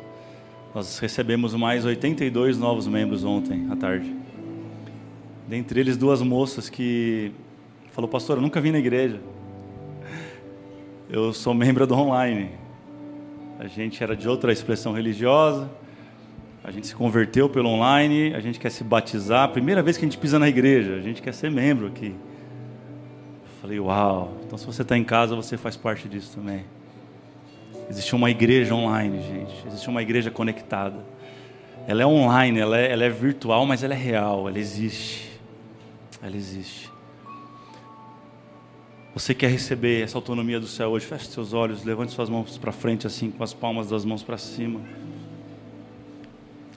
nós 0.74 0.98
recebemos 0.98 1.54
mais 1.54 1.84
82 1.84 2.58
novos 2.58 2.86
membros 2.86 3.24
ontem 3.24 3.66
à 3.70 3.76
tarde. 3.76 4.14
Dentre 5.48 5.78
eles 5.78 5.96
duas 5.96 6.20
moças 6.20 6.68
que 6.68 7.30
falou, 7.92 8.08
pastor, 8.08 8.38
eu 8.38 8.42
nunca 8.42 8.60
vim 8.60 8.72
na 8.72 8.78
igreja 8.78 9.20
eu 11.08 11.32
sou 11.32 11.54
membro 11.54 11.86
do 11.86 11.94
online. 11.94 12.50
A 13.58 13.66
gente 13.66 14.02
era 14.02 14.16
de 14.16 14.28
outra 14.28 14.52
expressão 14.52 14.92
religiosa, 14.92 15.70
a 16.62 16.70
gente 16.70 16.86
se 16.86 16.94
converteu 16.94 17.48
pelo 17.48 17.68
online, 17.68 18.34
a 18.34 18.40
gente 18.40 18.58
quer 18.58 18.70
se 18.70 18.82
batizar, 18.82 19.48
primeira 19.50 19.82
vez 19.82 19.96
que 19.96 20.04
a 20.04 20.08
gente 20.08 20.18
pisa 20.18 20.38
na 20.38 20.48
igreja, 20.48 20.96
a 20.96 21.00
gente 21.00 21.22
quer 21.22 21.32
ser 21.32 21.50
membro 21.50 21.86
aqui. 21.86 22.08
Eu 22.08 23.60
falei, 23.60 23.78
uau, 23.78 24.36
então 24.44 24.58
se 24.58 24.66
você 24.66 24.82
está 24.82 24.98
em 24.98 25.04
casa, 25.04 25.36
você 25.36 25.56
faz 25.56 25.76
parte 25.76 26.08
disso 26.08 26.34
também. 26.34 26.64
Existe 27.88 28.14
uma 28.14 28.30
igreja 28.30 28.74
online, 28.74 29.20
gente, 29.22 29.66
existe 29.66 29.88
uma 29.88 30.02
igreja 30.02 30.30
conectada. 30.30 31.04
Ela 31.86 32.02
é 32.02 32.06
online, 32.06 32.58
ela 32.58 32.78
é, 32.78 32.90
ela 32.90 33.04
é 33.04 33.10
virtual, 33.10 33.66
mas 33.66 33.82
ela 33.82 33.94
é 33.94 33.96
real, 33.96 34.48
ela 34.48 34.58
existe. 34.58 35.30
Ela 36.22 36.36
existe. 36.36 36.90
Você 39.14 39.34
quer 39.34 39.48
receber 39.48 40.02
essa 40.02 40.18
autonomia 40.18 40.58
do 40.58 40.66
céu 40.66 40.90
hoje? 40.90 41.06
Feche 41.06 41.26
seus 41.26 41.52
olhos, 41.52 41.84
levante 41.84 42.12
suas 42.12 42.28
mãos 42.28 42.58
para 42.58 42.72
frente, 42.72 43.06
assim, 43.06 43.30
com 43.30 43.44
as 43.44 43.52
palmas 43.52 43.90
das 43.90 44.04
mãos 44.04 44.22
para 44.22 44.38
cima. 44.38 44.80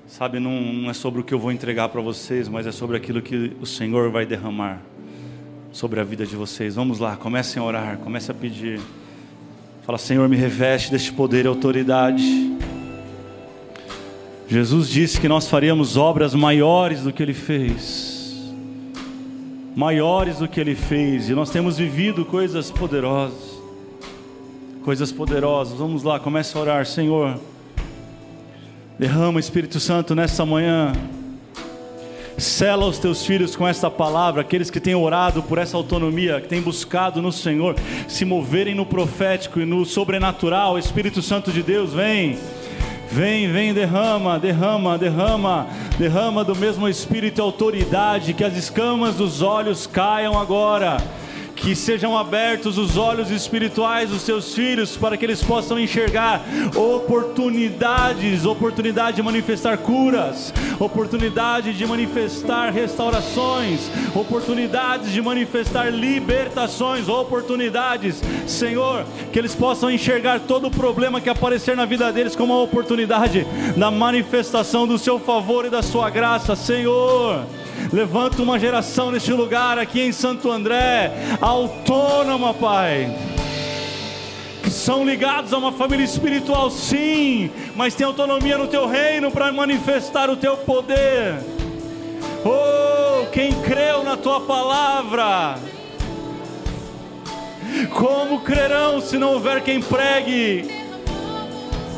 Sabe, 0.06 0.40
não, 0.40 0.62
não 0.62 0.90
é 0.90 0.94
sobre 0.94 1.22
o 1.22 1.24
que 1.24 1.34
eu 1.34 1.40
vou 1.40 1.52
entregar 1.52 1.90
para 1.90 2.02
vocês, 2.02 2.48
mas 2.48 2.68
é 2.68 2.72
sobre 2.72 2.96
aquilo 2.98 3.22
que 3.22 3.56
o 3.60 3.66
Senhor 3.66 4.12
vai 4.12 4.26
derramar 4.26 4.82
sobre 5.72 6.00
a 6.00 6.04
vida 6.04 6.26
de 6.26 6.36
vocês. 6.36 6.76
Vamos 6.76 7.00
lá, 7.00 7.16
comecem 7.16 7.62
a 7.62 7.66
orar, 7.66 7.98
comecem 7.98 8.36
a 8.36 8.38
pedir. 8.38 8.80
Fala, 9.88 9.98
Senhor, 9.98 10.30
me 10.30 10.38
reveste 10.38 10.92
deste 10.92 11.12
poder 11.12 11.46
e 11.46 11.48
autoridade. 11.48 12.56
Jesus 14.48 14.88
disse 14.88 15.20
que 15.20 15.28
nós 15.28 15.48
faríamos 15.50 15.98
obras 15.98 16.36
maiores 16.36 17.02
do 17.02 17.12
que 17.12 17.24
Ele 17.24 17.34
fez 17.34 18.18
maiores 19.78 20.40
do 20.40 20.48
que 20.48 20.60
ele 20.60 20.74
fez, 20.74 21.30
e 21.30 21.36
nós 21.36 21.52
temos 21.52 21.78
vivido 21.78 22.26
coisas 22.26 22.72
poderosas. 22.72 23.62
Coisas 24.84 25.12
poderosas. 25.12 25.78
Vamos 25.78 26.02
lá, 26.02 26.20
comece 26.20 26.58
a 26.58 26.62
orar, 26.62 26.84
Senhor. 26.88 27.40
Derrama 28.98 29.40
Espírito 29.40 29.80
Santo 29.80 30.16
nessa 30.16 30.44
manhã. 30.48 30.94
Sela 32.38 32.86
os 32.86 33.00
teus 33.00 33.26
filhos 33.26 33.56
com 33.56 33.68
esta 33.68 33.90
palavra, 33.90 34.42
aqueles 34.42 34.70
que 34.70 34.80
têm 34.80 34.94
orado 34.94 35.42
por 35.42 35.58
essa 35.58 35.76
autonomia, 35.76 36.40
que 36.40 36.48
têm 36.48 36.62
buscado 36.62 37.22
no 37.22 37.32
Senhor, 37.32 37.76
se 38.08 38.24
moverem 38.26 38.76
no 38.76 38.86
profético 38.86 39.60
e 39.60 39.66
no 39.66 39.84
sobrenatural. 39.86 40.78
Espírito 40.78 41.22
Santo 41.22 41.52
de 41.52 41.64
Deus, 41.64 41.94
vem. 41.94 42.38
Vem, 43.10 43.52
vem, 43.52 43.74
derrama, 43.74 44.38
derrama, 44.38 44.98
derrama, 44.98 45.68
derrama 45.98 46.44
do 46.44 46.56
mesmo 46.56 46.88
espírito 46.88 47.40
e 47.40 47.42
autoridade, 47.42 48.34
que 48.34 48.44
as 48.44 48.56
escamas 48.56 49.16
dos 49.16 49.42
olhos 49.42 49.88
caiam 49.88 50.38
agora 50.38 50.98
que 51.58 51.76
sejam 51.76 52.16
abertos 52.16 52.78
os 52.78 52.96
olhos 52.98 53.32
espirituais 53.32 54.12
dos 54.12 54.22
seus 54.22 54.54
filhos 54.54 54.96
para 54.96 55.18
que 55.18 55.26
eles 55.26 55.44
possam 55.44 55.78
enxergar 55.78 56.46
oportunidades, 56.76 58.46
oportunidade 58.46 59.18
de 59.18 59.24
manifestar 59.24 59.78
curas, 59.80 60.54
oportunidade 60.80 61.74
de 61.74 61.86
manifestar 61.86 62.72
restaurações, 62.72 63.90
oportunidades 64.16 65.12
de 65.12 65.22
manifestar 65.22 65.92
libertações, 65.92 67.10
oportunidades, 67.10 68.22
Senhor, 68.46 69.06
que 69.34 69.40
eles 69.40 69.56
possam 69.56 69.90
enxergar 69.90 70.40
todo 70.42 70.68
o 70.68 70.72
problema 70.72 71.20
que 71.20 71.30
aparecer 71.30 71.76
na 71.76 71.86
vida 71.86 72.14
deles 72.14 72.36
como 72.36 72.54
uma 72.54 72.64
oportunidade 72.64 73.46
da 73.76 73.90
manifestação 73.90 74.88
do 74.88 74.98
seu 74.98 75.20
favor 75.20 75.66
e 75.66 75.70
da 75.70 75.82
sua 75.82 76.10
graça, 76.10 76.56
Senhor. 76.56 77.44
Levanta 77.92 78.42
uma 78.42 78.60
geração 78.60 79.12
neste 79.12 79.32
lugar 79.32 79.80
aqui 79.80 80.02
em 80.02 80.12
Santo 80.12 80.52
André, 80.52 81.12
autônoma, 81.40 82.54
Pai. 82.54 83.16
Que 84.62 84.70
são 84.70 85.06
ligados 85.06 85.54
a 85.54 85.58
uma 85.58 85.72
família 85.72 86.04
espiritual, 86.04 86.70
sim, 86.70 87.50
mas 87.76 87.96
tem 87.96 88.06
autonomia 88.06 88.58
no 88.58 88.68
teu 88.68 88.88
reino 88.88 89.32
para 89.32 89.52
manifestar 89.54 90.30
o 90.30 90.36
teu 90.36 90.58
poder. 90.58 91.36
Oh, 92.44 93.26
quem 93.32 93.54
creu 93.62 94.04
na 94.04 94.18
tua 94.18 94.42
palavra, 94.42 95.58
como 97.94 98.42
crerão 98.42 99.00
se 99.00 99.18
não 99.18 99.34
houver 99.34 99.62
quem 99.64 99.82
pregue? 99.82 100.70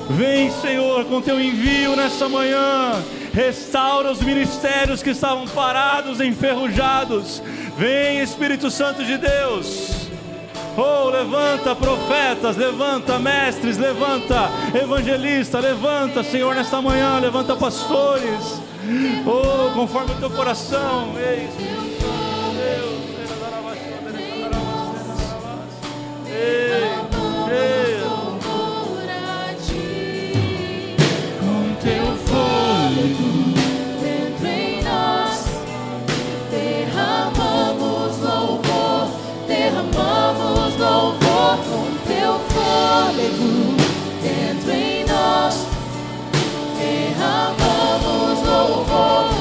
Vem, 0.08 0.52
Senhor, 0.52 1.06
com 1.06 1.22
teu 1.22 1.40
envio 1.40 1.96
nessa 1.96 2.30
manhã 2.30 3.04
restaura 3.40 4.12
os 4.12 4.20
ministérios 4.20 5.02
que 5.02 5.12
estavam 5.12 5.48
parados, 5.48 6.20
enferrujados. 6.20 7.42
Vem, 7.78 8.20
Espírito 8.20 8.70
Santo 8.70 9.02
de 9.06 9.18
Deus. 9.18 10.10
Oh, 10.76 11.10
levanta 11.10 11.74
profetas, 11.74 12.58
levanta 12.58 13.18
mestres, 13.18 13.78
levanta 13.78 14.50
evangelista, 14.76 15.60
levanta, 15.60 16.22
Senhor, 16.22 16.54
nesta 16.54 16.82
manhã, 16.82 17.18
levanta 17.20 17.56
pastores. 17.56 18.62
Oh, 19.26 19.74
conforme 19.74 20.12
o 20.12 20.16
teu 20.16 20.30
coração, 20.32 21.14
ei, 21.18 21.46
Espírito 21.46 22.02
Santo 22.02 22.50
de 22.50 22.58
Deus. 22.58 23.00
Ei, 26.28 26.84
ei. 27.54 28.19
Dentro 44.22 44.72
em 44.72 45.06
nós. 45.06 45.66
Derramamos 46.78 48.43
louvor 48.45 49.39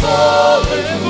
com 0.00 1.07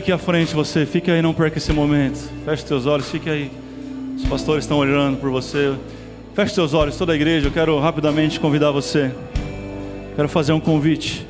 aqui 0.00 0.10
à 0.10 0.18
frente, 0.18 0.54
você. 0.54 0.86
Fique 0.86 1.10
aí, 1.10 1.20
não 1.20 1.34
perca 1.34 1.58
esse 1.58 1.72
momento. 1.72 2.18
Feche 2.44 2.66
seus 2.66 2.86
olhos, 2.86 3.08
fique 3.10 3.28
aí. 3.28 3.50
Os 4.16 4.24
pastores 4.24 4.64
estão 4.64 4.78
olhando 4.78 5.18
por 5.18 5.30
você. 5.30 5.74
Feche 6.34 6.54
seus 6.54 6.72
olhos, 6.72 6.96
toda 6.96 7.12
a 7.12 7.14
igreja. 7.14 7.48
Eu 7.48 7.52
quero 7.52 7.78
rapidamente 7.78 8.40
convidar 8.40 8.70
você. 8.70 9.12
Quero 10.16 10.28
fazer 10.28 10.52
um 10.52 10.60
convite. 10.60 11.26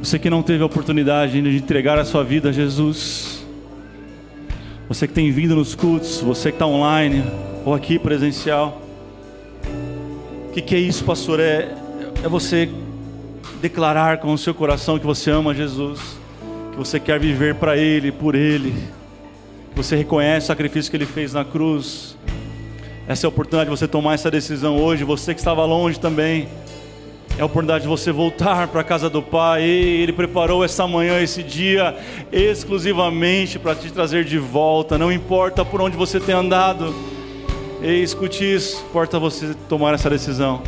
Você 0.00 0.16
que 0.16 0.30
não 0.30 0.42
teve 0.42 0.62
a 0.62 0.66
oportunidade 0.66 1.36
ainda 1.36 1.50
de 1.50 1.56
entregar 1.56 1.98
a 1.98 2.04
sua 2.04 2.22
vida 2.22 2.50
a 2.50 2.52
Jesus. 2.52 3.44
Você 4.88 5.08
que 5.08 5.12
tem 5.12 5.30
vindo 5.32 5.56
nos 5.56 5.74
cultos, 5.74 6.20
você 6.20 6.50
que 6.50 6.56
está 6.56 6.66
online 6.66 7.24
ou 7.64 7.74
aqui 7.74 7.98
presencial. 7.98 8.80
O 10.48 10.52
que, 10.52 10.62
que 10.62 10.74
é 10.74 10.78
isso, 10.78 11.04
pastor? 11.04 11.40
É, 11.40 11.74
é 12.22 12.28
você 12.28 12.70
declarar 13.60 14.18
com 14.18 14.32
o 14.32 14.38
seu 14.38 14.54
coração 14.54 15.00
que 15.00 15.06
você 15.06 15.30
ama 15.30 15.52
Jesus, 15.52 16.19
que 16.70 16.76
você 16.76 17.00
quer 17.00 17.18
viver 17.18 17.54
para 17.56 17.76
Ele, 17.76 18.12
por 18.12 18.34
Ele, 18.34 18.72
que 19.70 19.76
você 19.76 19.96
reconhece 19.96 20.44
o 20.44 20.48
sacrifício 20.48 20.90
que 20.90 20.96
Ele 20.96 21.06
fez 21.06 21.32
na 21.32 21.44
cruz. 21.44 22.16
Essa 23.08 23.26
é 23.26 23.28
a 23.28 23.28
oportunidade 23.28 23.68
de 23.68 23.76
você 23.76 23.88
tomar 23.88 24.14
essa 24.14 24.30
decisão 24.30 24.80
hoje. 24.80 25.02
Você 25.02 25.34
que 25.34 25.40
estava 25.40 25.64
longe 25.64 25.98
também, 25.98 26.48
é 27.36 27.42
a 27.42 27.46
oportunidade 27.46 27.82
de 27.82 27.88
você 27.88 28.12
voltar 28.12 28.68
para 28.68 28.82
a 28.82 28.84
casa 28.84 29.10
do 29.10 29.20
Pai. 29.20 29.62
Ele 29.64 30.12
preparou 30.12 30.64
essa 30.64 30.86
manhã, 30.86 31.20
esse 31.20 31.42
dia, 31.42 31.96
exclusivamente 32.30 33.58
para 33.58 33.74
te 33.74 33.90
trazer 33.90 34.24
de 34.24 34.38
volta. 34.38 34.96
Não 34.96 35.10
importa 35.10 35.64
por 35.64 35.80
onde 35.80 35.96
você 35.96 36.20
tem 36.20 36.34
andado. 36.34 36.94
Ei, 37.82 38.02
escute 38.02 38.44
isso. 38.44 38.84
Importa 38.88 39.18
você 39.18 39.54
tomar 39.68 39.94
essa 39.94 40.08
decisão. 40.08 40.62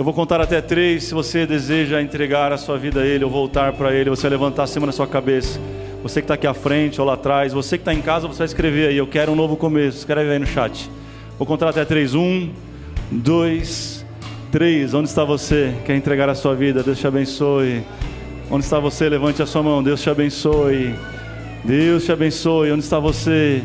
Eu 0.00 0.04
vou 0.04 0.14
contar 0.14 0.40
até 0.40 0.62
três. 0.62 1.04
Se 1.04 1.12
você 1.12 1.44
deseja 1.44 2.00
entregar 2.00 2.54
a 2.54 2.56
sua 2.56 2.78
vida 2.78 3.02
a 3.02 3.06
Ele 3.06 3.22
ou 3.22 3.30
voltar 3.30 3.74
para 3.74 3.92
Ele, 3.92 4.08
você 4.08 4.22
vai 4.22 4.30
levantar 4.30 4.62
acima 4.62 4.86
da 4.86 4.92
sua 4.92 5.06
cabeça. 5.06 5.60
Você 6.02 6.22
que 6.22 6.24
está 6.24 6.32
aqui 6.36 6.46
à 6.46 6.54
frente 6.54 6.98
ou 6.98 7.06
lá 7.06 7.12
atrás, 7.12 7.52
você 7.52 7.76
que 7.76 7.82
está 7.82 7.92
em 7.92 8.00
casa, 8.00 8.26
você 8.26 8.38
vai 8.38 8.46
escrever 8.46 8.88
aí. 8.88 8.96
Eu 8.96 9.06
quero 9.06 9.30
um 9.30 9.34
novo 9.34 9.58
começo. 9.58 9.98
Escreve 9.98 10.30
aí 10.30 10.38
no 10.38 10.46
chat. 10.46 10.90
Vou 11.36 11.46
contar 11.46 11.68
até 11.68 11.84
três. 11.84 12.14
Um, 12.14 12.48
dois, 13.10 14.02
três. 14.50 14.94
Onde 14.94 15.10
está 15.10 15.22
você? 15.22 15.74
Quer 15.84 15.96
entregar 15.96 16.30
a 16.30 16.34
sua 16.34 16.54
vida? 16.54 16.82
Deus 16.82 16.98
te 16.98 17.06
abençoe. 17.06 17.82
Onde 18.50 18.64
está 18.64 18.80
você? 18.80 19.06
Levante 19.06 19.42
a 19.42 19.46
sua 19.46 19.62
mão. 19.62 19.82
Deus 19.82 20.00
te 20.00 20.08
abençoe. 20.08 20.94
Deus 21.62 22.06
te 22.06 22.12
abençoe. 22.12 22.72
Onde 22.72 22.84
está 22.84 22.98
você? 22.98 23.62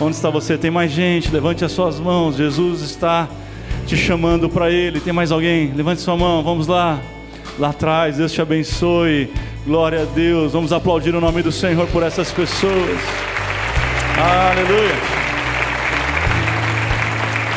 Onde 0.00 0.16
está 0.16 0.30
você? 0.30 0.56
Tem 0.56 0.70
mais 0.70 0.90
gente. 0.90 1.30
Levante 1.30 1.62
as 1.62 1.72
suas 1.72 2.00
mãos. 2.00 2.36
Jesus 2.36 2.80
está 2.80 3.28
te 3.88 3.96
chamando 3.96 4.50
para 4.50 4.70
Ele. 4.70 5.00
Tem 5.00 5.14
mais 5.14 5.32
alguém? 5.32 5.72
Levante 5.74 6.02
sua 6.02 6.14
mão. 6.14 6.42
Vamos 6.42 6.66
lá. 6.66 7.00
Lá 7.58 7.70
atrás. 7.70 8.18
Deus 8.18 8.30
te 8.30 8.42
abençoe. 8.42 9.32
Glória 9.64 10.02
a 10.02 10.04
Deus. 10.04 10.52
Vamos 10.52 10.74
aplaudir 10.74 11.14
o 11.14 11.20
nome 11.20 11.42
do 11.42 11.50
Senhor 11.50 11.86
por 11.88 12.02
essas 12.02 12.30
pessoas. 12.30 13.00
Aleluia. 14.18 14.94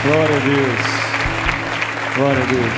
Glória 0.03 0.35
a 0.35 0.39
Deus. 0.39 0.79
Glória 2.15 2.43
a 2.43 2.45
Deus. 2.45 2.71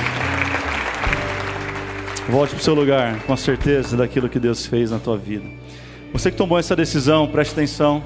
Volte 2.28 2.50
para 2.54 2.60
o 2.60 2.64
seu 2.64 2.74
lugar 2.74 3.20
com 3.20 3.34
a 3.34 3.36
certeza 3.36 3.96
daquilo 3.96 4.28
que 4.28 4.40
Deus 4.40 4.66
fez 4.66 4.90
na 4.90 4.98
tua 4.98 5.16
vida. 5.16 5.44
Você 6.12 6.30
que 6.30 6.36
tomou 6.36 6.58
essa 6.58 6.74
decisão, 6.74 7.28
preste 7.28 7.52
atenção. 7.52 8.02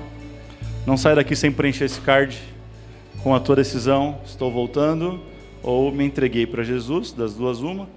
Não 0.85 0.99
saia 0.99 1.17
daqui 1.17 1.35
sem 1.35 1.51
preencher 1.51 1.85
esse 1.85 2.01
card 2.01 2.39
com 3.23 3.35
a 3.35 3.41
tua 3.41 3.57
decisão. 3.57 4.19
Estou 4.27 4.53
voltando 4.53 5.19
ou 5.63 5.91
me 5.91 6.05
entreguei 6.05 6.47
para 6.47 6.63
Jesus, 6.63 7.13
das 7.13 7.35
duas 7.35 7.61
uma. 7.61 7.89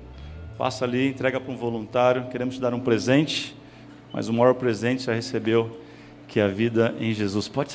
Passa 0.57 0.85
ali, 0.85 1.07
entrega 1.07 1.39
para 1.39 1.51
um 1.51 1.55
voluntário. 1.55 2.27
Queremos 2.29 2.55
te 2.55 2.61
dar 2.61 2.73
um 2.73 2.79
presente, 2.79 3.55
mas 4.11 4.27
o 4.27 4.33
maior 4.33 4.55
presente 4.55 5.03
já 5.03 5.13
recebeu, 5.13 5.79
que 6.27 6.39
é 6.39 6.43
a 6.43 6.47
vida 6.47 6.95
em 6.99 7.13
Jesus. 7.13 7.47
Pode 7.47 7.67
se 7.67 7.69